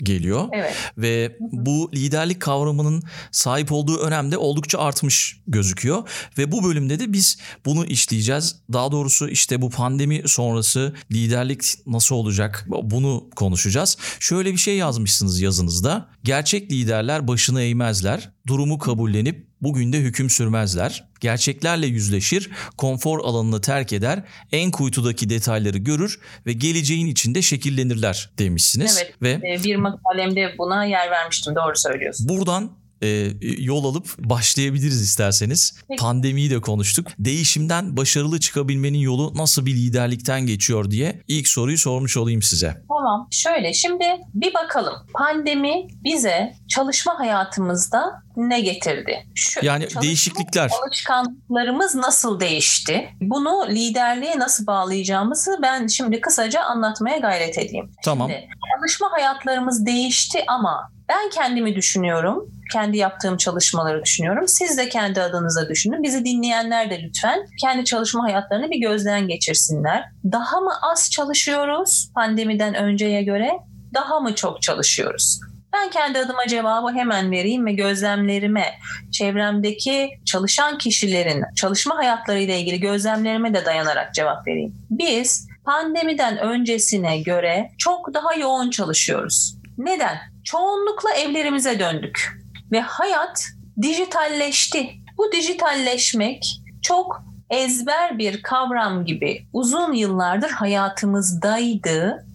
geliyor. 0.03 0.49
Evet. 0.51 0.73
Ve 0.97 1.37
bu 1.39 1.91
liderlik 1.95 2.39
kavramının 2.39 3.03
sahip 3.31 3.71
olduğu 3.71 3.99
önemde 3.99 4.37
oldukça 4.37 4.79
artmış 4.79 5.39
gözüküyor. 5.47 6.09
Ve 6.37 6.51
bu 6.51 6.63
bölümde 6.63 6.99
de 6.99 7.13
biz 7.13 7.37
bunu 7.65 7.85
işleyeceğiz. 7.85 8.55
Daha 8.73 8.91
doğrusu 8.91 9.29
işte 9.29 9.61
bu 9.61 9.69
pandemi 9.69 10.21
sonrası 10.25 10.95
liderlik 11.11 11.63
nasıl 11.87 12.15
olacak 12.15 12.67
bunu 12.83 13.29
konuşacağız. 13.35 13.97
Şöyle 14.19 14.51
bir 14.51 14.57
şey 14.57 14.77
yazmışsınız 14.77 15.41
yazınızda. 15.41 16.09
Gerçek 16.23 16.71
liderler 16.71 17.27
başını 17.27 17.61
eğmezler, 17.61 18.31
durumu 18.47 18.77
kabullenip 18.77 19.46
bugün 19.61 19.93
de 19.93 19.97
hüküm 19.97 20.29
sürmezler. 20.29 21.07
Gerçeklerle 21.19 21.87
yüzleşir, 21.87 22.49
konfor 22.77 23.19
alanını 23.19 23.61
terk 23.61 23.93
eder, 23.93 24.23
en 24.51 24.71
kuytudaki 24.71 25.29
detayları 25.29 25.77
görür 25.77 26.19
ve 26.45 26.53
geleceğin 26.53 27.07
içinde 27.07 27.41
şekillenirler 27.41 28.29
demişsiniz. 28.37 29.03
Evet, 29.03 29.21
ve 29.21 29.53
e, 29.53 29.63
bir 29.63 29.75
makalemde 29.75 30.55
buna 30.57 30.85
yer 30.85 31.11
vermiştim. 31.11 31.55
Doğru 31.55 31.75
söylüyorsun. 31.75 32.29
buradan 32.29 32.71
e, 33.01 33.31
yol 33.57 33.85
alıp 33.85 34.17
başlayabiliriz 34.17 35.01
isterseniz. 35.01 35.79
Peki. 35.87 36.01
Pandemiyi 36.01 36.49
de 36.51 36.61
konuştuk. 36.61 37.07
Değişimden 37.19 37.97
başarılı 37.97 38.39
çıkabilmenin 38.39 38.97
yolu 38.97 39.37
nasıl 39.37 39.65
bir 39.65 39.75
liderlikten 39.75 40.45
geçiyor 40.45 40.91
diye 40.91 41.21
ilk 41.27 41.47
soruyu 41.47 41.77
sormuş 41.77 42.17
olayım 42.17 42.41
size. 42.41 42.83
Tamam. 42.87 43.27
Şöyle 43.31 43.73
şimdi 43.73 44.05
bir 44.33 44.53
bakalım. 44.53 44.93
Pandemi 45.13 45.87
bize 46.03 46.53
çalışma 46.67 47.19
hayatımızda 47.19 48.26
ne 48.37 48.61
getirdi? 48.61 49.25
Şu, 49.35 49.65
Yani 49.65 49.87
değişiklikler. 50.01 50.71
Alışkanlıklarımız 50.83 51.95
nasıl 51.95 52.39
değişti? 52.39 53.09
Bunu 53.21 53.67
liderliğe 53.69 54.39
nasıl 54.39 54.67
bağlayacağımızı 54.67 55.59
ben 55.61 55.87
şimdi 55.87 56.21
kısaca 56.21 56.61
anlatmaya 56.61 57.17
gayret 57.17 57.57
edeyim. 57.57 57.91
Tamam. 58.03 58.29
Şimdi, 58.29 58.47
çalışma 58.75 59.11
hayatlarımız 59.11 59.85
değişti 59.85 60.43
ama 60.47 60.91
ben 61.09 61.29
kendimi 61.29 61.75
düşünüyorum. 61.75 62.51
Kendi 62.73 62.97
yaptığım 62.97 63.37
çalışmaları 63.37 64.03
düşünüyorum. 64.03 64.47
Siz 64.47 64.77
de 64.77 64.89
kendi 64.89 65.21
adınıza 65.21 65.69
düşünün. 65.69 66.03
Bizi 66.03 66.25
dinleyenler 66.25 66.89
de 66.89 67.01
lütfen 67.03 67.39
kendi 67.61 67.85
çalışma 67.85 68.23
hayatlarını 68.23 68.69
bir 68.69 68.79
gözden 68.79 69.27
geçirsinler. 69.27 70.03
Daha 70.31 70.59
mı 70.59 70.71
az 70.91 71.11
çalışıyoruz 71.11 72.11
pandemiden 72.15 72.73
önceye 72.73 73.23
göre? 73.23 73.51
Daha 73.93 74.19
mı 74.19 74.35
çok 74.35 74.61
çalışıyoruz? 74.61 75.39
Ben 75.73 75.89
kendi 75.89 76.19
adıma 76.19 76.47
cevabı 76.47 76.93
hemen 76.93 77.31
vereyim 77.31 77.65
ve 77.65 77.71
gözlemlerime, 77.71 78.73
çevremdeki 79.11 80.09
çalışan 80.25 80.77
kişilerin 80.77 81.43
çalışma 81.55 81.97
hayatlarıyla 81.97 82.55
ilgili 82.55 82.79
gözlemlerime 82.79 83.53
de 83.53 83.65
dayanarak 83.65 84.13
cevap 84.13 84.47
vereyim. 84.47 84.75
Biz 84.89 85.47
pandemiden 85.65 86.37
öncesine 86.37 87.19
göre 87.21 87.71
çok 87.77 88.13
daha 88.13 88.33
yoğun 88.35 88.69
çalışıyoruz. 88.69 89.57
Neden? 89.77 90.17
Çoğunlukla 90.43 91.13
evlerimize 91.13 91.79
döndük 91.79 92.39
ve 92.71 92.81
hayat 92.81 93.45
dijitalleşti. 93.81 94.89
Bu 95.17 95.31
dijitalleşmek 95.31 96.61
çok 96.81 97.23
ezber 97.49 98.17
bir 98.17 98.41
kavram 98.41 99.05
gibi 99.05 99.47
uzun 99.53 99.93
yıllardır 99.93 100.49
hayatımızdaydı 100.49 102.25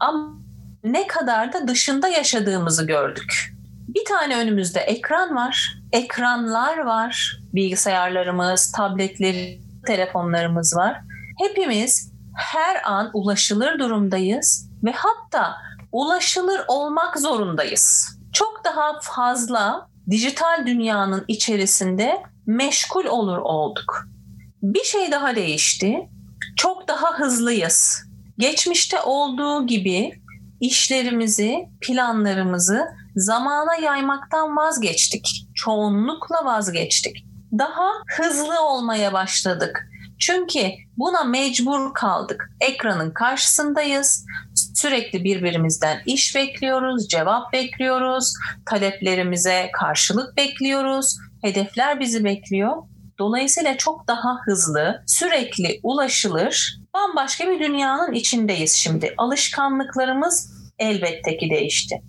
ama 0.00 0.45
ne 0.84 1.06
kadar 1.06 1.52
da 1.52 1.68
dışında 1.68 2.08
yaşadığımızı 2.08 2.86
gördük. 2.86 3.54
Bir 3.88 4.04
tane 4.04 4.36
önümüzde 4.36 4.80
ekran 4.80 5.36
var, 5.36 5.78
ekranlar 5.92 6.78
var, 6.78 7.40
bilgisayarlarımız, 7.54 8.72
tabletleri, 8.72 9.60
telefonlarımız 9.86 10.76
var. 10.76 11.00
Hepimiz 11.38 12.12
her 12.36 12.90
an 12.90 13.10
ulaşılır 13.14 13.78
durumdayız 13.78 14.70
ve 14.84 14.92
hatta 14.92 15.56
ulaşılır 15.92 16.60
olmak 16.68 17.18
zorundayız. 17.18 18.16
Çok 18.32 18.64
daha 18.64 19.00
fazla 19.02 19.88
dijital 20.10 20.66
dünyanın 20.66 21.24
içerisinde 21.28 22.22
meşgul 22.46 23.04
olur 23.04 23.38
olduk. 23.38 24.08
Bir 24.62 24.84
şey 24.84 25.12
daha 25.12 25.36
değişti. 25.36 26.08
Çok 26.56 26.88
daha 26.88 27.18
hızlıyız. 27.18 28.02
Geçmişte 28.38 29.00
olduğu 29.00 29.66
gibi 29.66 30.20
işlerimizi, 30.60 31.68
planlarımızı 31.80 32.86
zamana 33.16 33.74
yaymaktan 33.74 34.56
vazgeçtik. 34.56 35.46
Çoğunlukla 35.54 36.44
vazgeçtik. 36.44 37.26
Daha 37.58 37.90
hızlı 38.16 38.60
olmaya 38.60 39.12
başladık. 39.12 39.88
Çünkü 40.18 40.70
buna 40.96 41.24
mecbur 41.24 41.94
kaldık. 41.94 42.50
Ekranın 42.60 43.10
karşısındayız. 43.10 44.24
Sürekli 44.74 45.24
birbirimizden 45.24 46.02
iş 46.06 46.34
bekliyoruz, 46.34 47.08
cevap 47.08 47.52
bekliyoruz, 47.52 48.34
taleplerimize 48.66 49.70
karşılık 49.72 50.36
bekliyoruz. 50.36 51.16
Hedefler 51.42 52.00
bizi 52.00 52.24
bekliyor. 52.24 52.76
Dolayısıyla 53.18 53.76
çok 53.76 54.08
daha 54.08 54.38
hızlı, 54.44 55.02
sürekli 55.06 55.80
ulaşılır, 55.82 56.80
bambaşka 56.96 57.50
bir 57.50 57.60
dünyanın 57.60 58.12
içindeyiz 58.12 58.72
şimdi. 58.72 59.14
Alışkanlıklarımız 59.18 60.52
elbette 60.78 61.36
ki 61.36 61.50
değişti. 61.50 62.02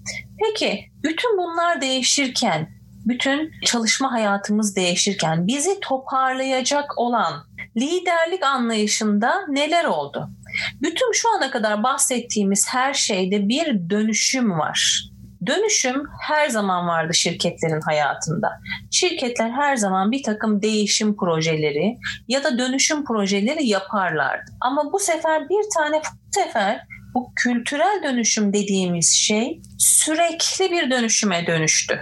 Peki 0.44 0.86
bütün 1.04 1.38
bunlar 1.38 1.82
değişirken, 1.82 2.70
bütün 3.06 3.52
çalışma 3.66 4.12
hayatımız 4.12 4.76
değişirken 4.76 5.48
bizi 5.48 5.80
toparlayacak 5.80 6.98
olan 6.98 7.34
liderlik 7.78 8.44
anlayışında 8.44 9.46
neler 9.48 9.86
oldu? 9.86 10.30
Bütün 10.82 11.12
şu 11.12 11.30
ana 11.36 11.52
kadar 11.52 11.84
bahsettiğimiz 11.84 12.68
her 12.70 12.94
şeyde 12.94 13.50
bir 13.50 13.90
dönüşüm 13.90 14.60
var. 14.60 15.10
Dönüşüm 15.48 16.04
her 16.22 16.50
zaman 16.50 16.88
vardı 16.88 17.14
şirketlerin 17.14 17.82
hayatında. 17.82 18.50
Şirketler 18.92 19.50
her 19.50 19.76
zaman 19.76 20.12
bir 20.12 20.24
takım 20.24 20.62
değişim 20.62 21.16
projeleri 21.18 21.98
ya 22.28 22.44
da 22.44 22.58
dönüşüm 22.58 23.06
projeleri 23.06 23.68
yaparlardı. 23.68 24.52
Ama 24.62 24.94
bu 24.94 25.00
sefer 25.00 25.50
bir 25.50 25.70
tane 25.78 25.98
bu 25.98 26.42
sefer 26.42 26.82
bu 27.14 27.32
kültürel 27.36 28.02
dönüşüm 28.04 28.54
dediğimiz 28.54 29.14
şey 29.14 29.62
sürekli 29.78 30.72
bir 30.72 30.92
dönüşüme 30.92 31.48
dönüştü. 31.48 32.00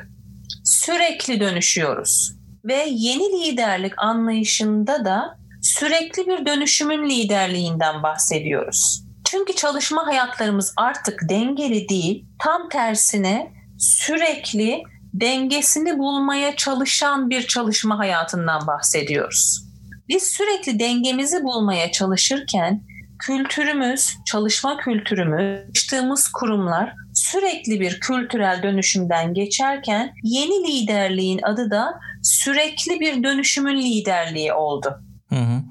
Sürekli 0.63 1.39
dönüşüyoruz 1.39 2.35
ve 2.65 2.85
yeni 2.89 3.23
liderlik 3.23 3.93
anlayışında 3.97 5.05
da 5.05 5.37
sürekli 5.61 6.27
bir 6.27 6.45
dönüşümün 6.45 7.09
liderliğinden 7.09 8.03
bahsediyoruz. 8.03 9.04
Çünkü 9.35 9.55
çalışma 9.55 10.07
hayatlarımız 10.07 10.73
artık 10.77 11.19
dengeli 11.29 11.89
değil, 11.89 12.25
tam 12.39 12.69
tersine 12.69 13.51
sürekli 13.79 14.83
dengesini 15.13 15.99
bulmaya 15.99 16.55
çalışan 16.55 17.29
bir 17.29 17.47
çalışma 17.47 17.99
hayatından 17.99 18.67
bahsediyoruz. 18.67 19.65
Biz 20.07 20.23
sürekli 20.23 20.79
dengemizi 20.79 21.43
bulmaya 21.43 21.91
çalışırken 21.91 22.81
kültürümüz, 23.19 24.17
çalışma 24.25 24.77
kültürümüz, 24.77 25.59
çalıştığımız 25.73 26.27
kurumlar 26.27 26.93
sürekli 27.13 27.79
bir 27.79 27.99
kültürel 27.99 28.63
dönüşümden 28.63 29.33
geçerken 29.33 30.13
yeni 30.23 30.67
liderliğin 30.67 31.39
adı 31.43 31.71
da 31.71 31.99
sürekli 32.23 32.99
bir 32.99 33.23
dönüşümün 33.23 33.77
liderliği 33.77 34.53
oldu. 34.53 35.04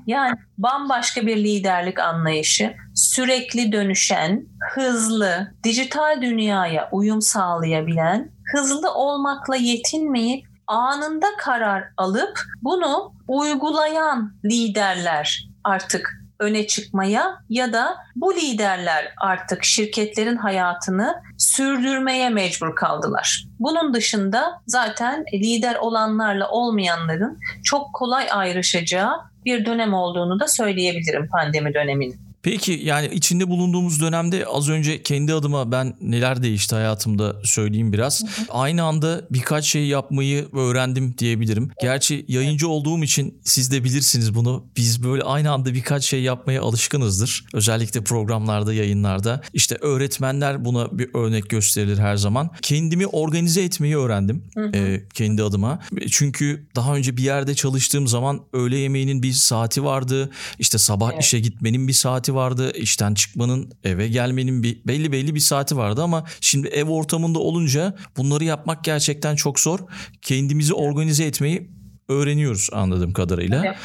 Yani 0.06 0.36
bambaşka 0.58 1.26
bir 1.26 1.36
liderlik 1.36 1.98
anlayışı, 1.98 2.74
sürekli 2.94 3.72
dönüşen, 3.72 4.46
hızlı, 4.74 5.54
dijital 5.64 6.22
dünyaya 6.22 6.88
uyum 6.92 7.22
sağlayabilen, 7.22 8.30
hızlı 8.52 8.94
olmakla 8.94 9.56
yetinmeyip 9.56 10.46
anında 10.66 11.26
karar 11.38 11.84
alıp 11.96 12.40
bunu 12.62 13.12
uygulayan 13.28 14.32
liderler 14.44 15.48
artık 15.64 16.23
öne 16.44 16.66
çıkmaya 16.66 17.38
ya 17.48 17.72
da 17.72 17.96
bu 18.16 18.34
liderler 18.34 19.12
artık 19.20 19.64
şirketlerin 19.64 20.36
hayatını 20.36 21.14
sürdürmeye 21.38 22.28
mecbur 22.28 22.76
kaldılar. 22.76 23.44
Bunun 23.58 23.94
dışında 23.94 24.60
zaten 24.66 25.24
lider 25.34 25.74
olanlarla 25.74 26.50
olmayanların 26.50 27.38
çok 27.64 27.94
kolay 27.94 28.26
ayrışacağı 28.30 29.20
bir 29.44 29.66
dönem 29.66 29.94
olduğunu 29.94 30.40
da 30.40 30.48
söyleyebilirim 30.48 31.28
pandemi 31.28 31.74
döneminin. 31.74 32.33
Peki 32.44 32.80
yani 32.84 33.08
içinde 33.12 33.48
bulunduğumuz 33.48 34.00
dönemde 34.00 34.46
az 34.46 34.68
önce 34.68 35.02
kendi 35.02 35.34
adıma 35.34 35.72
ben 35.72 35.96
neler 36.00 36.42
değişti 36.42 36.74
hayatımda 36.74 37.36
söyleyeyim 37.44 37.92
biraz. 37.92 38.24
Aynı 38.48 38.82
anda 38.82 39.26
birkaç 39.30 39.64
şey 39.64 39.86
yapmayı 39.86 40.48
öğrendim 40.52 41.14
diyebilirim. 41.18 41.70
Gerçi 41.82 42.24
yayıncı 42.28 42.68
olduğum 42.68 43.04
için 43.04 43.38
siz 43.44 43.70
de 43.72 43.84
bilirsiniz 43.84 44.34
bunu. 44.34 44.64
Biz 44.76 45.02
böyle 45.04 45.22
aynı 45.22 45.50
anda 45.52 45.74
birkaç 45.74 46.04
şey 46.04 46.22
yapmaya 46.22 46.62
alışkınızdır. 46.62 47.44
Özellikle 47.54 48.04
programlarda, 48.04 48.72
yayınlarda. 48.74 49.40
İşte 49.52 49.76
öğretmenler 49.80 50.64
buna 50.64 50.98
bir 50.98 51.10
örnek 51.14 51.50
gösterilir 51.50 51.98
her 51.98 52.16
zaman. 52.16 52.50
Kendimi 52.62 53.06
organize 53.06 53.62
etmeyi 53.62 53.96
öğrendim 53.96 54.44
e, 54.74 55.02
kendi 55.14 55.42
adıma. 55.42 55.80
Çünkü 56.10 56.66
daha 56.76 56.94
önce 56.94 57.16
bir 57.16 57.22
yerde 57.22 57.54
çalıştığım 57.54 58.06
zaman 58.06 58.40
öğle 58.52 58.76
yemeğinin 58.76 59.22
bir 59.22 59.32
saati 59.32 59.84
vardı. 59.84 60.30
İşte 60.58 60.78
sabah 60.78 61.12
Evet. 61.12 61.22
işe 61.24 61.40
gitmenin 61.40 61.88
bir 61.88 61.92
saati 61.92 62.33
vardı. 62.34 62.72
İşten 62.74 63.14
çıkmanın 63.14 63.72
eve 63.84 64.08
gelmenin 64.08 64.62
bir 64.62 64.80
belli 64.86 65.12
belli 65.12 65.34
bir 65.34 65.40
saati 65.40 65.76
vardı 65.76 66.02
ama 66.02 66.24
şimdi 66.40 66.68
ev 66.68 66.88
ortamında 66.88 67.38
olunca 67.38 67.96
bunları 68.16 68.44
yapmak 68.44 68.84
gerçekten 68.84 69.36
çok 69.36 69.60
zor. 69.60 69.78
Kendimizi 70.22 70.74
organize 70.74 71.24
etmeyi 71.24 71.70
öğreniyoruz 72.08 72.68
anladığım 72.72 73.12
kadarıyla. 73.12 73.62
Tabii, 73.62 73.76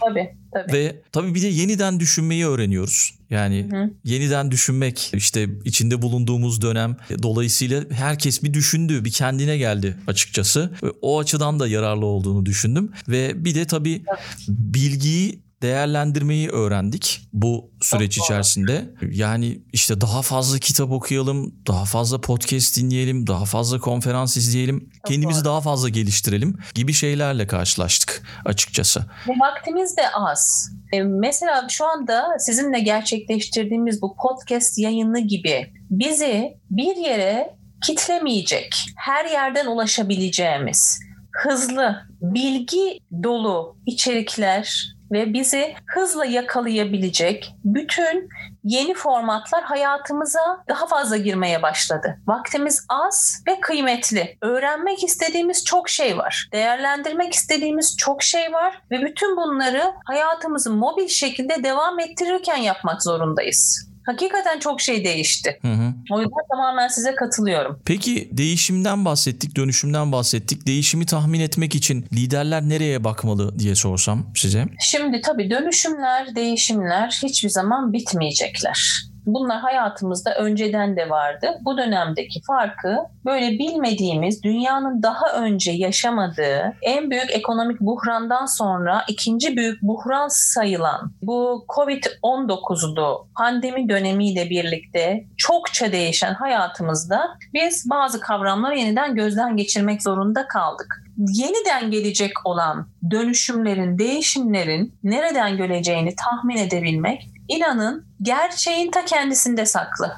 tabii. 0.00 0.36
tabii. 0.52 0.72
Ve 0.72 1.02
tabii 1.12 1.34
bir 1.34 1.42
de 1.42 1.46
yeniden 1.46 2.00
düşünmeyi 2.00 2.46
öğreniyoruz. 2.46 3.14
Yani 3.30 3.68
Hı 3.72 3.90
yeniden 4.04 4.50
düşünmek 4.50 5.10
işte 5.14 5.48
içinde 5.64 6.02
bulunduğumuz 6.02 6.62
dönem 6.62 6.96
dolayısıyla 7.22 7.84
herkes 7.90 8.42
bir 8.42 8.54
düşündü, 8.54 9.04
bir 9.04 9.10
kendine 9.10 9.58
geldi 9.58 9.96
açıkçası. 10.06 10.72
O 11.02 11.18
açıdan 11.18 11.60
da 11.60 11.68
yararlı 11.68 12.06
olduğunu 12.06 12.46
düşündüm. 12.46 12.92
Ve 13.08 13.44
bir 13.44 13.54
de 13.54 13.64
tabii 13.66 14.04
bilgiyi 14.48 15.45
değerlendirmeyi 15.62 16.48
öğrendik 16.48 17.20
bu 17.32 17.70
süreç 17.80 18.18
içerisinde. 18.18 18.94
Yani 19.10 19.60
işte 19.72 20.00
daha 20.00 20.22
fazla 20.22 20.58
kitap 20.58 20.90
okuyalım, 20.90 21.54
daha 21.66 21.84
fazla 21.84 22.20
podcast 22.20 22.76
dinleyelim, 22.76 23.26
daha 23.26 23.44
fazla 23.44 23.80
konferans 23.80 24.36
izleyelim, 24.36 24.90
kendimizi 25.06 25.44
daha 25.44 25.60
fazla 25.60 25.88
geliştirelim 25.88 26.58
gibi 26.74 26.92
şeylerle 26.92 27.46
karşılaştık 27.46 28.22
açıkçası. 28.44 29.00
Ve 29.28 29.32
vaktimiz 29.40 29.96
de 29.96 30.10
az. 30.10 30.70
E, 30.92 31.02
mesela 31.02 31.66
şu 31.70 31.86
anda 31.86 32.26
sizinle 32.38 32.80
gerçekleştirdiğimiz 32.80 34.02
bu 34.02 34.16
podcast 34.16 34.78
yayını 34.78 35.20
gibi 35.20 35.72
bizi 35.90 36.56
bir 36.70 36.96
yere 36.96 37.56
kitlemeyecek, 37.86 38.74
her 38.96 39.24
yerden 39.24 39.66
ulaşabileceğimiz, 39.66 41.00
hızlı, 41.42 41.96
bilgi 42.20 42.98
dolu 43.22 43.76
içerikler 43.86 44.95
ve 45.12 45.32
bizi 45.32 45.74
hızla 45.86 46.24
yakalayabilecek 46.24 47.54
bütün 47.64 48.28
yeni 48.64 48.94
formatlar 48.94 49.64
hayatımıza 49.64 50.64
daha 50.68 50.86
fazla 50.86 51.16
girmeye 51.16 51.62
başladı. 51.62 52.18
Vaktimiz 52.26 52.86
az 52.88 53.42
ve 53.48 53.60
kıymetli. 53.60 54.38
Öğrenmek 54.42 55.04
istediğimiz 55.04 55.64
çok 55.64 55.88
şey 55.88 56.18
var. 56.18 56.48
Değerlendirmek 56.52 57.32
istediğimiz 57.32 57.96
çok 57.96 58.22
şey 58.22 58.52
var 58.52 58.82
ve 58.90 59.00
bütün 59.02 59.36
bunları 59.36 59.92
hayatımızı 60.04 60.70
mobil 60.70 61.08
şekilde 61.08 61.64
devam 61.64 62.00
ettirirken 62.00 62.56
yapmak 62.56 63.02
zorundayız. 63.02 63.85
Hakikaten 64.06 64.58
çok 64.58 64.80
şey 64.80 65.04
değişti. 65.04 65.58
Hı 65.62 65.68
hı. 65.68 65.94
O 66.10 66.20
yüzden 66.20 66.48
tamamen 66.50 66.88
size 66.88 67.14
katılıyorum. 67.14 67.80
Peki 67.84 68.28
değişimden 68.32 69.04
bahsettik, 69.04 69.56
dönüşümden 69.56 70.12
bahsettik. 70.12 70.66
Değişimi 70.66 71.06
tahmin 71.06 71.40
etmek 71.40 71.74
için 71.74 72.06
liderler 72.12 72.62
nereye 72.62 73.04
bakmalı 73.04 73.58
diye 73.58 73.74
sorsam 73.74 74.26
size. 74.34 74.64
Şimdi 74.80 75.20
tabii 75.20 75.50
dönüşümler, 75.50 76.34
değişimler 76.34 77.18
hiçbir 77.22 77.48
zaman 77.48 77.92
bitmeyecekler. 77.92 79.06
Bunlar 79.26 79.60
hayatımızda 79.60 80.34
önceden 80.34 80.96
de 80.96 81.10
vardı. 81.10 81.58
Bu 81.64 81.78
dönemdeki 81.78 82.40
farkı 82.42 82.96
böyle 83.24 83.58
bilmediğimiz, 83.58 84.42
dünyanın 84.42 85.02
daha 85.02 85.32
önce 85.32 85.72
yaşamadığı 85.72 86.74
en 86.82 87.10
büyük 87.10 87.30
ekonomik 87.30 87.80
buhrandan 87.80 88.46
sonra 88.46 89.04
ikinci 89.08 89.56
büyük 89.56 89.82
buhran 89.82 90.28
sayılan 90.28 91.12
bu 91.22 91.64
Covid-19'lu 91.76 93.28
pandemi 93.38 93.88
dönemiyle 93.88 94.50
birlikte 94.50 95.24
çokça 95.36 95.92
değişen 95.92 96.34
hayatımızda 96.34 97.28
biz 97.54 97.90
bazı 97.90 98.20
kavramları 98.20 98.78
yeniden 98.78 99.14
gözden 99.14 99.56
geçirmek 99.56 100.02
zorunda 100.02 100.48
kaldık 100.48 101.06
yeniden 101.18 101.90
gelecek 101.90 102.32
olan 102.44 102.88
dönüşümlerin, 103.10 103.98
değişimlerin 103.98 104.94
nereden 105.02 105.56
geleceğini 105.56 106.14
tahmin 106.16 106.56
edebilmek 106.56 107.30
inanın 107.48 108.06
gerçeğin 108.22 108.90
ta 108.90 109.04
kendisinde 109.04 109.66
saklı. 109.66 110.12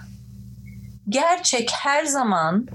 Gerçek 1.09 1.71
her 1.73 2.05
zaman 2.05 2.67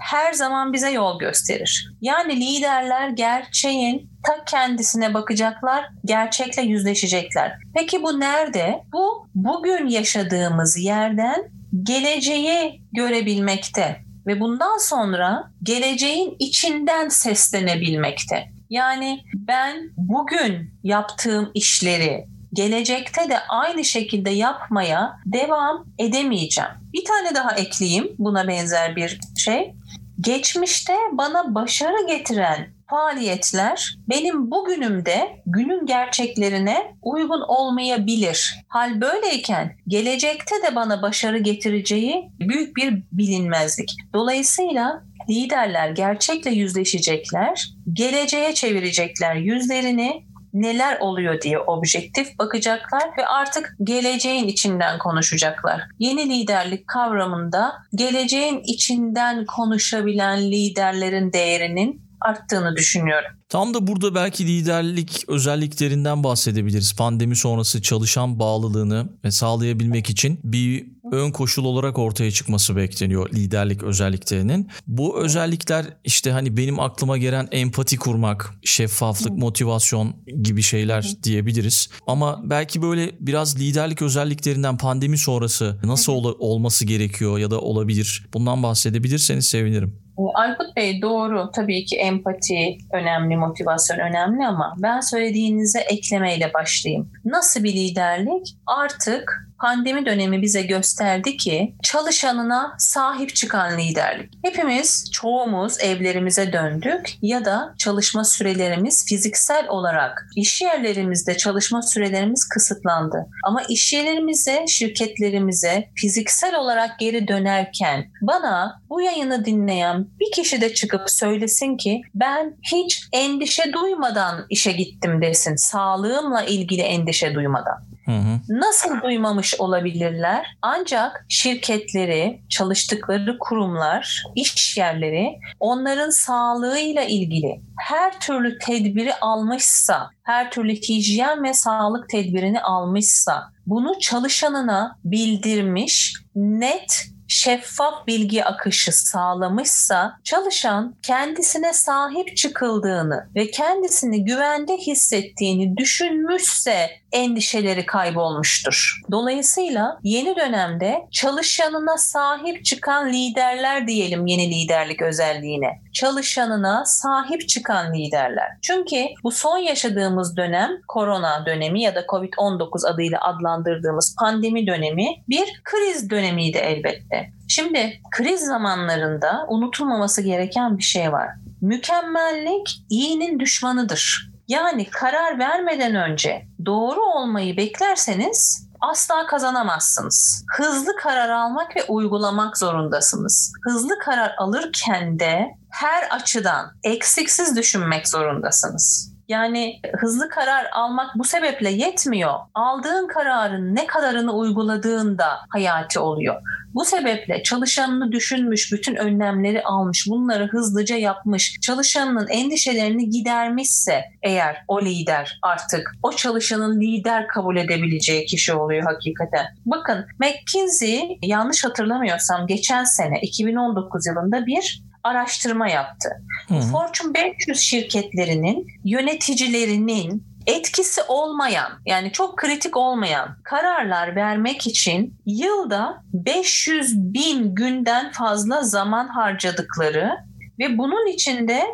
her 0.00 0.32
zaman 0.32 0.72
bize 0.72 0.90
yol 0.90 1.18
gösterir. 1.18 1.94
Yani 2.00 2.36
liderler 2.36 3.08
gerçeğin 3.08 4.10
ta 4.26 4.44
kendisine 4.44 5.14
bakacaklar, 5.14 5.86
gerçekle 6.04 6.62
yüzleşecekler. 6.62 7.58
Peki 7.74 8.02
bu 8.02 8.20
nerede? 8.20 8.82
Bu 8.92 9.28
bugün 9.34 9.86
yaşadığımız 9.86 10.78
yerden 10.78 11.44
geleceği 11.82 12.82
görebilmekte 12.92 14.04
ve 14.26 14.40
bundan 14.40 14.78
sonra 14.78 15.50
geleceğin 15.62 16.36
içinden 16.38 17.08
seslenebilmekte. 17.08 18.44
Yani 18.70 19.20
ben 19.34 19.76
bugün 19.96 20.74
yaptığım 20.82 21.50
işleri 21.54 22.26
gelecekte 22.54 23.28
de 23.28 23.38
aynı 23.48 23.84
şekilde 23.84 24.30
yapmaya 24.30 25.16
devam 25.26 25.86
edemeyeceğim. 25.98 26.70
Bir 26.92 27.04
tane 27.04 27.34
daha 27.34 27.52
ekleyeyim 27.52 28.08
buna 28.18 28.48
benzer 28.48 28.96
bir 28.96 29.20
şey. 29.36 29.74
Geçmişte 30.20 30.92
bana 31.12 31.54
başarı 31.54 32.06
getiren 32.06 32.74
faaliyetler 32.90 33.96
benim 34.08 34.50
bugünümde 34.50 35.42
günün 35.46 35.86
gerçeklerine 35.86 36.96
uygun 37.02 37.40
olmayabilir. 37.40 38.54
Hal 38.68 39.00
böyleyken 39.00 39.76
gelecekte 39.88 40.54
de 40.62 40.74
bana 40.74 41.02
başarı 41.02 41.38
getireceği 41.38 42.30
büyük 42.40 42.76
bir 42.76 43.02
bilinmezlik. 43.12 43.96
Dolayısıyla 44.14 45.04
liderler 45.28 45.90
gerçekle 45.90 46.50
yüzleşecekler, 46.50 47.74
geleceğe 47.92 48.54
çevirecekler 48.54 49.34
yüzlerini 49.34 50.24
neler 50.54 51.00
oluyor 51.00 51.40
diye 51.40 51.58
objektif 51.58 52.38
bakacaklar 52.38 53.10
ve 53.18 53.26
artık 53.26 53.76
geleceğin 53.82 54.48
içinden 54.48 54.98
konuşacaklar. 54.98 55.82
Yeni 55.98 56.28
liderlik 56.30 56.88
kavramında 56.88 57.72
geleceğin 57.94 58.62
içinden 58.64 59.46
konuşabilen 59.46 60.40
liderlerin 60.42 61.32
değerinin 61.32 62.03
arttığını 62.24 62.76
düşünüyorum. 62.76 63.30
Tam 63.48 63.74
da 63.74 63.86
burada 63.86 64.14
belki 64.14 64.46
liderlik 64.46 65.24
özelliklerinden 65.28 66.24
bahsedebiliriz. 66.24 66.96
Pandemi 66.96 67.36
sonrası 67.36 67.82
çalışan 67.82 68.38
bağlılığını 68.38 69.08
sağlayabilmek 69.30 70.10
için 70.10 70.40
bir 70.44 70.86
ön 71.12 71.30
koşul 71.30 71.64
olarak 71.64 71.98
ortaya 71.98 72.30
çıkması 72.30 72.76
bekleniyor 72.76 73.30
liderlik 73.34 73.82
özelliklerinin. 73.82 74.68
Bu 74.86 75.20
özellikler 75.24 75.86
işte 76.04 76.30
hani 76.32 76.56
benim 76.56 76.80
aklıma 76.80 77.18
gelen 77.18 77.48
empati 77.52 77.96
kurmak, 77.96 78.54
şeffaflık, 78.64 79.32
motivasyon 79.32 80.16
gibi 80.42 80.62
şeyler 80.62 81.12
diyebiliriz. 81.22 81.88
Ama 82.06 82.40
belki 82.50 82.82
böyle 82.82 83.10
biraz 83.20 83.60
liderlik 83.60 84.02
özelliklerinden 84.02 84.78
pandemi 84.78 85.18
sonrası 85.18 85.78
nasıl 85.84 86.12
ol- 86.12 86.36
olması 86.38 86.84
gerekiyor 86.84 87.38
ya 87.38 87.50
da 87.50 87.60
olabilir? 87.60 88.26
Bundan 88.34 88.62
bahsedebilirseniz 88.62 89.46
sevinirim. 89.48 90.03
Aykut 90.34 90.76
Bey 90.76 91.02
doğru 91.02 91.50
tabii 91.54 91.84
ki 91.84 91.96
empati 91.96 92.78
önemli, 92.92 93.36
motivasyon 93.36 93.98
önemli 93.98 94.46
ama 94.46 94.74
ben 94.78 95.00
söylediğinize 95.00 95.80
eklemeyle 95.80 96.52
başlayayım. 96.54 97.10
Nasıl 97.24 97.64
bir 97.64 97.72
liderlik? 97.72 98.56
Artık 98.66 99.48
pandemi 99.64 100.06
dönemi 100.06 100.42
bize 100.42 100.62
gösterdi 100.62 101.36
ki 101.36 101.74
çalışanına 101.82 102.74
sahip 102.78 103.34
çıkan 103.34 103.78
liderlik. 103.78 104.32
Hepimiz, 104.42 105.10
çoğumuz 105.12 105.80
evlerimize 105.80 106.52
döndük 106.52 107.10
ya 107.22 107.44
da 107.44 107.74
çalışma 107.78 108.24
sürelerimiz 108.24 109.06
fiziksel 109.08 109.68
olarak 109.68 110.26
iş 110.36 110.62
yerlerimizde 110.62 111.36
çalışma 111.36 111.82
sürelerimiz 111.82 112.48
kısıtlandı. 112.48 113.26
Ama 113.44 113.62
iş 113.68 113.92
yerlerimize, 113.92 114.64
şirketlerimize 114.68 115.88
fiziksel 115.94 116.54
olarak 116.54 116.98
geri 116.98 117.28
dönerken 117.28 118.04
bana 118.22 118.80
bu 118.90 119.00
yayını 119.00 119.44
dinleyen 119.44 120.06
bir 120.20 120.32
kişi 120.32 120.60
de 120.60 120.74
çıkıp 120.74 121.10
söylesin 121.10 121.76
ki 121.76 122.02
ben 122.14 122.56
hiç 122.72 123.08
endişe 123.12 123.72
duymadan 123.72 124.46
işe 124.50 124.72
gittim 124.72 125.22
desin. 125.22 125.56
Sağlığımla 125.56 126.42
ilgili 126.42 126.82
endişe 126.82 127.34
duymadan. 127.34 127.94
Hı 128.04 128.12
hı. 128.12 128.40
Nasıl 128.48 129.00
duymamış 129.02 129.53
olabilirler? 129.58 130.46
Ancak 130.62 131.26
şirketleri, 131.28 132.40
çalıştıkları 132.48 133.38
kurumlar, 133.38 134.24
iş 134.34 134.76
yerleri 134.76 135.38
onların 135.60 136.10
sağlığıyla 136.10 137.02
ilgili 137.02 137.60
her 137.78 138.20
türlü 138.20 138.58
tedbiri 138.58 139.14
almışsa, 139.14 140.10
her 140.22 140.50
türlü 140.50 140.72
hijyen 140.74 141.44
ve 141.44 141.54
sağlık 141.54 142.08
tedbirini 142.08 142.60
almışsa, 142.60 143.42
bunu 143.66 143.98
çalışanına 144.00 144.98
bildirmiş, 145.04 146.14
net 146.34 147.14
şeffaf 147.28 148.06
bilgi 148.06 148.44
akışı 148.44 148.92
sağlamışsa 148.92 150.16
çalışan 150.24 150.94
kendisine 151.02 151.72
sahip 151.72 152.36
çıkıldığını 152.36 153.28
ve 153.36 153.50
kendisini 153.50 154.24
güvende 154.24 154.76
hissettiğini 154.76 155.76
düşünmüşse 155.76 156.90
endişeleri 157.14 157.86
kaybolmuştur. 157.86 159.00
Dolayısıyla 159.10 159.98
yeni 160.02 160.36
dönemde 160.36 161.06
çalışanına 161.10 161.96
sahip 161.98 162.64
çıkan 162.64 163.12
liderler 163.12 163.86
diyelim 163.86 164.26
yeni 164.26 164.50
liderlik 164.50 165.02
özelliğine. 165.02 165.82
Çalışanına 165.92 166.84
sahip 166.84 167.48
çıkan 167.48 167.94
liderler. 167.94 168.48
Çünkü 168.62 168.96
bu 169.24 169.30
son 169.30 169.58
yaşadığımız 169.58 170.36
dönem 170.36 170.70
korona 170.88 171.46
dönemi 171.46 171.82
ya 171.82 171.94
da 171.94 172.00
Covid-19 172.00 172.88
adıyla 172.88 173.18
adlandırdığımız 173.20 174.16
pandemi 174.20 174.66
dönemi 174.66 175.06
bir 175.28 175.62
kriz 175.64 176.10
dönemiydi 176.10 176.58
elbette. 176.58 177.30
Şimdi 177.48 178.00
kriz 178.10 178.40
zamanlarında 178.40 179.46
unutulmaması 179.48 180.22
gereken 180.22 180.78
bir 180.78 180.82
şey 180.82 181.12
var. 181.12 181.28
mükemmellik 181.60 182.82
iyinin 182.90 183.40
düşmanıdır. 183.40 184.33
Yani 184.48 184.90
karar 184.90 185.38
vermeden 185.38 185.94
önce 185.94 186.46
doğru 186.66 187.00
olmayı 187.00 187.56
beklerseniz 187.56 188.68
asla 188.80 189.26
kazanamazsınız. 189.26 190.44
Hızlı 190.56 190.96
karar 190.96 191.28
almak 191.28 191.76
ve 191.76 191.84
uygulamak 191.88 192.58
zorundasınız. 192.58 193.52
Hızlı 193.62 193.98
karar 193.98 194.34
alırken 194.38 195.18
de 195.18 195.46
her 195.70 196.08
açıdan 196.10 196.72
eksiksiz 196.82 197.56
düşünmek 197.56 198.08
zorundasınız. 198.08 199.13
Yani 199.28 199.80
hızlı 199.96 200.28
karar 200.28 200.66
almak 200.72 201.18
bu 201.18 201.24
sebeple 201.24 201.70
yetmiyor. 201.70 202.34
Aldığın 202.54 203.06
kararın 203.06 203.74
ne 203.74 203.86
kadarını 203.86 204.32
uyguladığında 204.32 205.26
hayati 205.48 205.98
oluyor. 205.98 206.42
Bu 206.74 206.84
sebeple 206.84 207.42
çalışanını 207.42 208.12
düşünmüş, 208.12 208.72
bütün 208.72 208.96
önlemleri 208.96 209.62
almış, 209.62 210.06
bunları 210.08 210.48
hızlıca 210.48 210.96
yapmış, 210.96 211.56
çalışanının 211.62 212.28
endişelerini 212.28 213.10
gidermişse 213.10 214.04
eğer 214.22 214.64
o 214.68 214.82
lider 214.82 215.38
artık 215.42 215.92
o 216.02 216.12
çalışanın 216.12 216.80
lider 216.80 217.26
kabul 217.28 217.56
edebileceği 217.56 218.26
kişi 218.26 218.54
oluyor 218.54 218.82
hakikaten. 218.82 219.46
Bakın 219.66 220.06
McKinsey 220.18 221.18
yanlış 221.22 221.64
hatırlamıyorsam 221.64 222.46
geçen 222.46 222.84
sene 222.84 223.20
2019 223.20 224.06
yılında 224.06 224.46
bir 224.46 224.82
araştırma 225.04 225.68
yaptı. 225.68 226.08
Hı. 226.48 226.60
Fortune 226.60 227.14
500 227.14 227.60
şirketlerinin 227.60 228.66
yöneticilerinin 228.84 230.24
etkisi 230.46 231.02
olmayan 231.08 231.72
yani 231.86 232.12
çok 232.12 232.36
kritik 232.36 232.76
olmayan 232.76 233.36
kararlar 233.42 234.16
vermek 234.16 234.66
için 234.66 235.14
yılda 235.26 236.02
500 236.12 236.96
bin 236.96 237.54
günden 237.54 238.12
fazla 238.12 238.62
zaman 238.62 239.08
harcadıkları 239.08 240.10
ve 240.58 240.78
bunun 240.78 241.06
içinde 241.06 241.64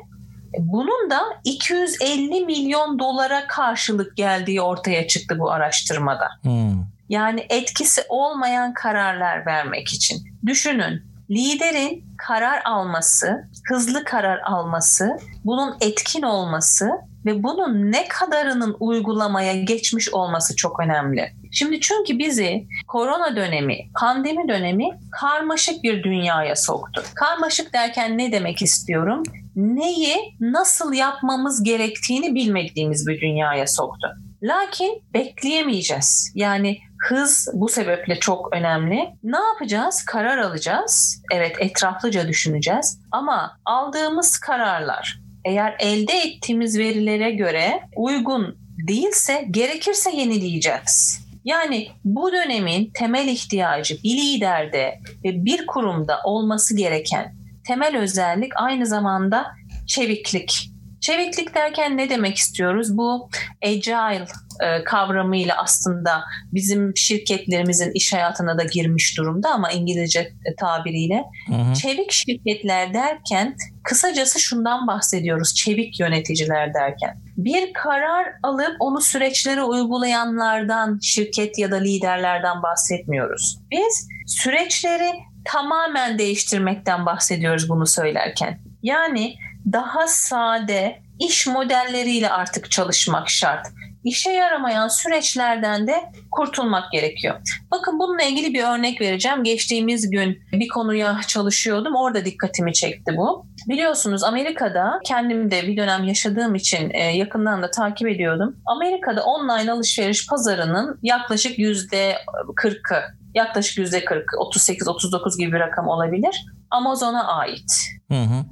bunun 0.59 1.11
da 1.11 1.21
250 1.45 2.45
milyon 2.45 2.99
dolara 2.99 3.47
karşılık 3.47 4.17
geldiği 4.17 4.61
ortaya 4.61 5.07
çıktı 5.07 5.39
bu 5.39 5.51
araştırmada. 5.51 6.29
Hmm. 6.43 6.85
Yani 7.09 7.47
etkisi 7.49 8.03
olmayan 8.09 8.75
kararlar 8.75 9.47
vermek 9.47 9.89
için. 9.89 10.19
Düşünün 10.47 11.03
liderin 11.31 12.05
karar 12.27 12.63
alması, 12.65 13.49
hızlı 13.69 14.05
karar 14.05 14.39
alması, 14.39 15.19
bunun 15.45 15.77
etkin 15.81 16.23
olması 16.23 16.91
ve 17.27 17.43
bunun 17.43 17.93
ne 17.93 18.09
kadarının 18.09 18.77
uygulamaya 18.81 19.55
geçmiş 19.55 20.15
olması 20.15 20.57
çok 20.57 20.81
önemli. 20.81 21.33
Şimdi 21.53 21.81
çünkü 21.81 22.19
bizi 22.19 22.67
korona 22.89 23.37
dönemi, 23.37 23.77
pandemi 24.01 24.49
dönemi 24.49 24.89
karmaşık 25.21 25.83
bir 25.83 26.03
dünyaya 26.03 26.57
soktu. 26.57 27.03
Karmaşık 27.15 27.73
derken 27.73 28.19
ne 28.19 28.33
demek 28.33 28.63
istiyorum? 28.63 29.23
Neyi 29.57 30.17
nasıl 30.41 30.93
yapmamız 30.93 31.63
gerektiğini 31.63 32.35
bilmediğimiz 32.35 33.07
bir 33.07 33.21
dünyaya 33.21 33.67
soktu. 33.67 34.09
Lakin 34.43 35.03
bekleyemeyeceğiz. 35.15 36.33
Yani 36.35 36.79
hız 37.01 37.49
bu 37.55 37.69
sebeple 37.69 38.21
çok 38.21 38.57
önemli. 38.57 39.09
Ne 39.23 39.39
yapacağız? 39.39 40.05
Karar 40.05 40.39
alacağız. 40.39 41.23
Evet 41.33 41.57
etraflıca 41.59 42.29
düşüneceğiz. 42.29 43.01
Ama 43.11 43.59
aldığımız 43.65 44.39
kararlar 44.39 45.21
eğer 45.45 45.77
elde 45.79 46.13
ettiğimiz 46.13 46.79
verilere 46.79 47.31
göre 47.31 47.81
uygun 47.97 48.59
değilse 48.89 49.47
gerekirse 49.51 50.17
yenileyeceğiz. 50.17 51.27
Yani 51.45 51.89
bu 52.05 52.33
dönemin 52.33 52.91
temel 52.95 53.29
ihtiyacı 53.29 53.97
bir 54.05 54.17
liderde 54.17 55.01
ve 55.25 55.45
bir 55.45 55.67
kurumda 55.67 56.21
olması 56.25 56.77
gereken 56.77 57.35
temel 57.67 57.97
özellik 57.97 58.53
aynı 58.57 58.87
zamanda 58.87 59.47
çeviklik. 59.87 60.71
Çeviklik 61.01 61.55
derken 61.55 61.97
ne 61.97 62.11
demek 62.11 62.37
istiyoruz? 62.37 62.97
Bu 62.97 63.29
agile 63.65 64.27
e, 64.61 64.85
kavramıyla 64.85 65.57
aslında 65.57 66.23
bizim 66.53 66.97
şirketlerimizin 66.97 67.91
iş 67.95 68.13
hayatına 68.13 68.59
da 68.59 68.65
girmiş 68.65 69.19
durumda 69.19 69.51
ama 69.51 69.71
İngilizce 69.71 70.33
tabiriyle. 70.59 71.25
Hı 71.47 71.55
hı. 71.55 71.75
Çevik 71.75 72.13
şirketler 72.13 72.95
derken 72.95 73.57
kısacası 73.85 74.41
şundan 74.41 74.87
bahsediyoruz 74.87 75.55
çevik 75.55 76.01
yöneticiler 76.01 76.75
derken. 76.75 77.21
Bir 77.37 77.73
karar 77.73 78.27
alıp 78.43 78.77
onu 78.81 79.01
süreçlere 79.01 79.63
uygulayanlardan, 79.63 80.99
şirket 81.03 81.59
ya 81.59 81.71
da 81.71 81.77
liderlerden 81.77 82.63
bahsetmiyoruz. 82.63 83.59
Biz 83.71 84.09
süreçleri 84.27 85.13
tamamen 85.45 86.19
değiştirmekten 86.19 87.07
bahsediyoruz 87.07 87.69
bunu 87.69 87.87
söylerken. 87.87 88.61
Yani 88.83 89.35
daha 89.73 90.07
sade 90.07 91.03
iş 91.19 91.47
modelleriyle 91.47 92.31
artık 92.31 92.71
çalışmak 92.71 93.29
şart 93.31 93.67
işe 94.05 94.31
yaramayan 94.31 94.89
süreçlerden 94.89 95.87
de 95.87 96.13
kurtulmak 96.31 96.93
gerekiyor. 96.93 97.41
Bakın 97.71 97.99
bununla 97.99 98.23
ilgili 98.23 98.55
bir 98.55 98.65
örnek 98.65 99.01
vereceğim. 99.01 99.45
Geçtiğimiz 99.45 100.11
gün 100.11 100.39
bir 100.53 100.69
konuya 100.69 101.21
çalışıyordum. 101.27 101.95
Orada 101.97 102.25
dikkatimi 102.25 102.73
çekti 102.73 103.15
bu. 103.17 103.47
Biliyorsunuz 103.69 104.25
Amerika'da 104.25 105.01
kendim 105.05 105.51
de 105.51 105.63
bir 105.63 105.77
dönem 105.77 106.05
yaşadığım 106.05 106.55
için 106.55 106.91
e, 106.91 107.17
yakından 107.17 107.63
da 107.63 107.71
takip 107.71 108.09
ediyordum. 108.09 108.57
Amerika'da 108.67 109.23
online 109.25 109.73
alışveriş 109.73 110.27
pazarının 110.27 110.99
yaklaşık 111.03 111.59
yüzde 111.59 112.17
40'ı 112.57 113.03
yaklaşık 113.35 113.79
yüzde 113.79 114.05
40, 114.05 114.25
38-39 114.33 115.39
gibi 115.39 115.53
bir 115.53 115.59
rakam 115.59 115.89
olabilir. 115.89 116.47
Amazon'a 116.71 117.27
ait. 117.27 117.73
Hı 118.09 118.23
hı. 118.23 118.45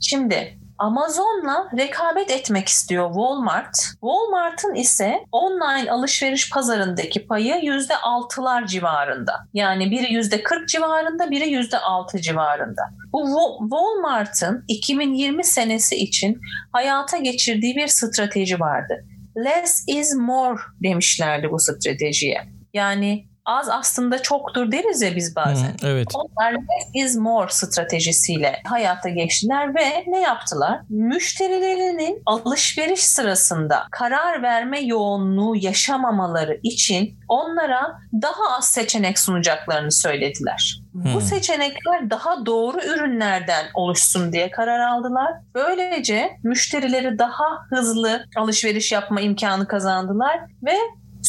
Şimdi 0.00 0.58
Amazon'la 0.78 1.68
rekabet 1.78 2.30
etmek 2.30 2.68
istiyor 2.68 3.08
Walmart. 3.08 3.76
Walmart'ın 3.90 4.74
ise 4.74 5.24
online 5.32 5.90
alışveriş 5.90 6.50
pazarındaki 6.50 7.26
payı 7.26 7.54
%6'lar 7.54 8.66
civarında. 8.66 9.32
Yani 9.54 9.90
biri 9.90 10.06
%40 10.06 10.66
civarında, 10.66 11.30
biri 11.30 11.44
%6 11.44 12.20
civarında. 12.20 12.82
Bu 13.12 13.58
Walmart'ın 13.60 14.64
2020 14.68 15.44
senesi 15.44 15.96
için 15.96 16.40
hayata 16.72 17.16
geçirdiği 17.16 17.76
bir 17.76 17.86
strateji 17.86 18.60
vardı. 18.60 19.04
Less 19.44 19.84
is 19.88 20.14
more 20.14 20.60
demişlerdi 20.82 21.50
bu 21.50 21.58
stratejiye. 21.58 22.42
Yani 22.74 23.27
az 23.48 23.68
aslında 23.68 24.22
çoktur 24.22 24.72
deriz 24.72 25.02
ya 25.02 25.16
biz 25.16 25.36
bazen. 25.36 25.68
Hı, 25.68 25.86
evet. 25.86 26.08
Onlar 26.14 26.52
less 26.52 26.90
is 26.94 27.16
more 27.16 27.50
stratejisiyle 27.50 28.60
hayata 28.64 29.08
geçtiler 29.08 29.74
ve 29.74 30.04
ne 30.06 30.20
yaptılar? 30.20 30.80
Müşterilerinin 30.88 32.22
alışveriş 32.26 33.04
sırasında 33.04 33.84
karar 33.90 34.42
verme 34.42 34.80
yoğunluğu 34.80 35.56
yaşamamaları 35.56 36.60
için 36.62 37.18
onlara 37.28 37.98
daha 38.22 38.56
az 38.58 38.68
seçenek 38.68 39.18
sunacaklarını 39.18 39.92
söylediler. 39.92 40.80
Hmm. 40.92 41.14
Bu 41.14 41.20
seçenekler 41.20 42.10
daha 42.10 42.46
doğru 42.46 42.78
ürünlerden 42.78 43.66
oluşsun 43.74 44.32
diye 44.32 44.50
karar 44.50 44.80
aldılar. 44.80 45.32
Böylece 45.54 46.30
müşterileri 46.42 47.18
daha 47.18 47.44
hızlı 47.70 48.24
alışveriş 48.36 48.92
yapma 48.92 49.20
imkanı 49.20 49.68
kazandılar 49.68 50.40
ve 50.62 50.76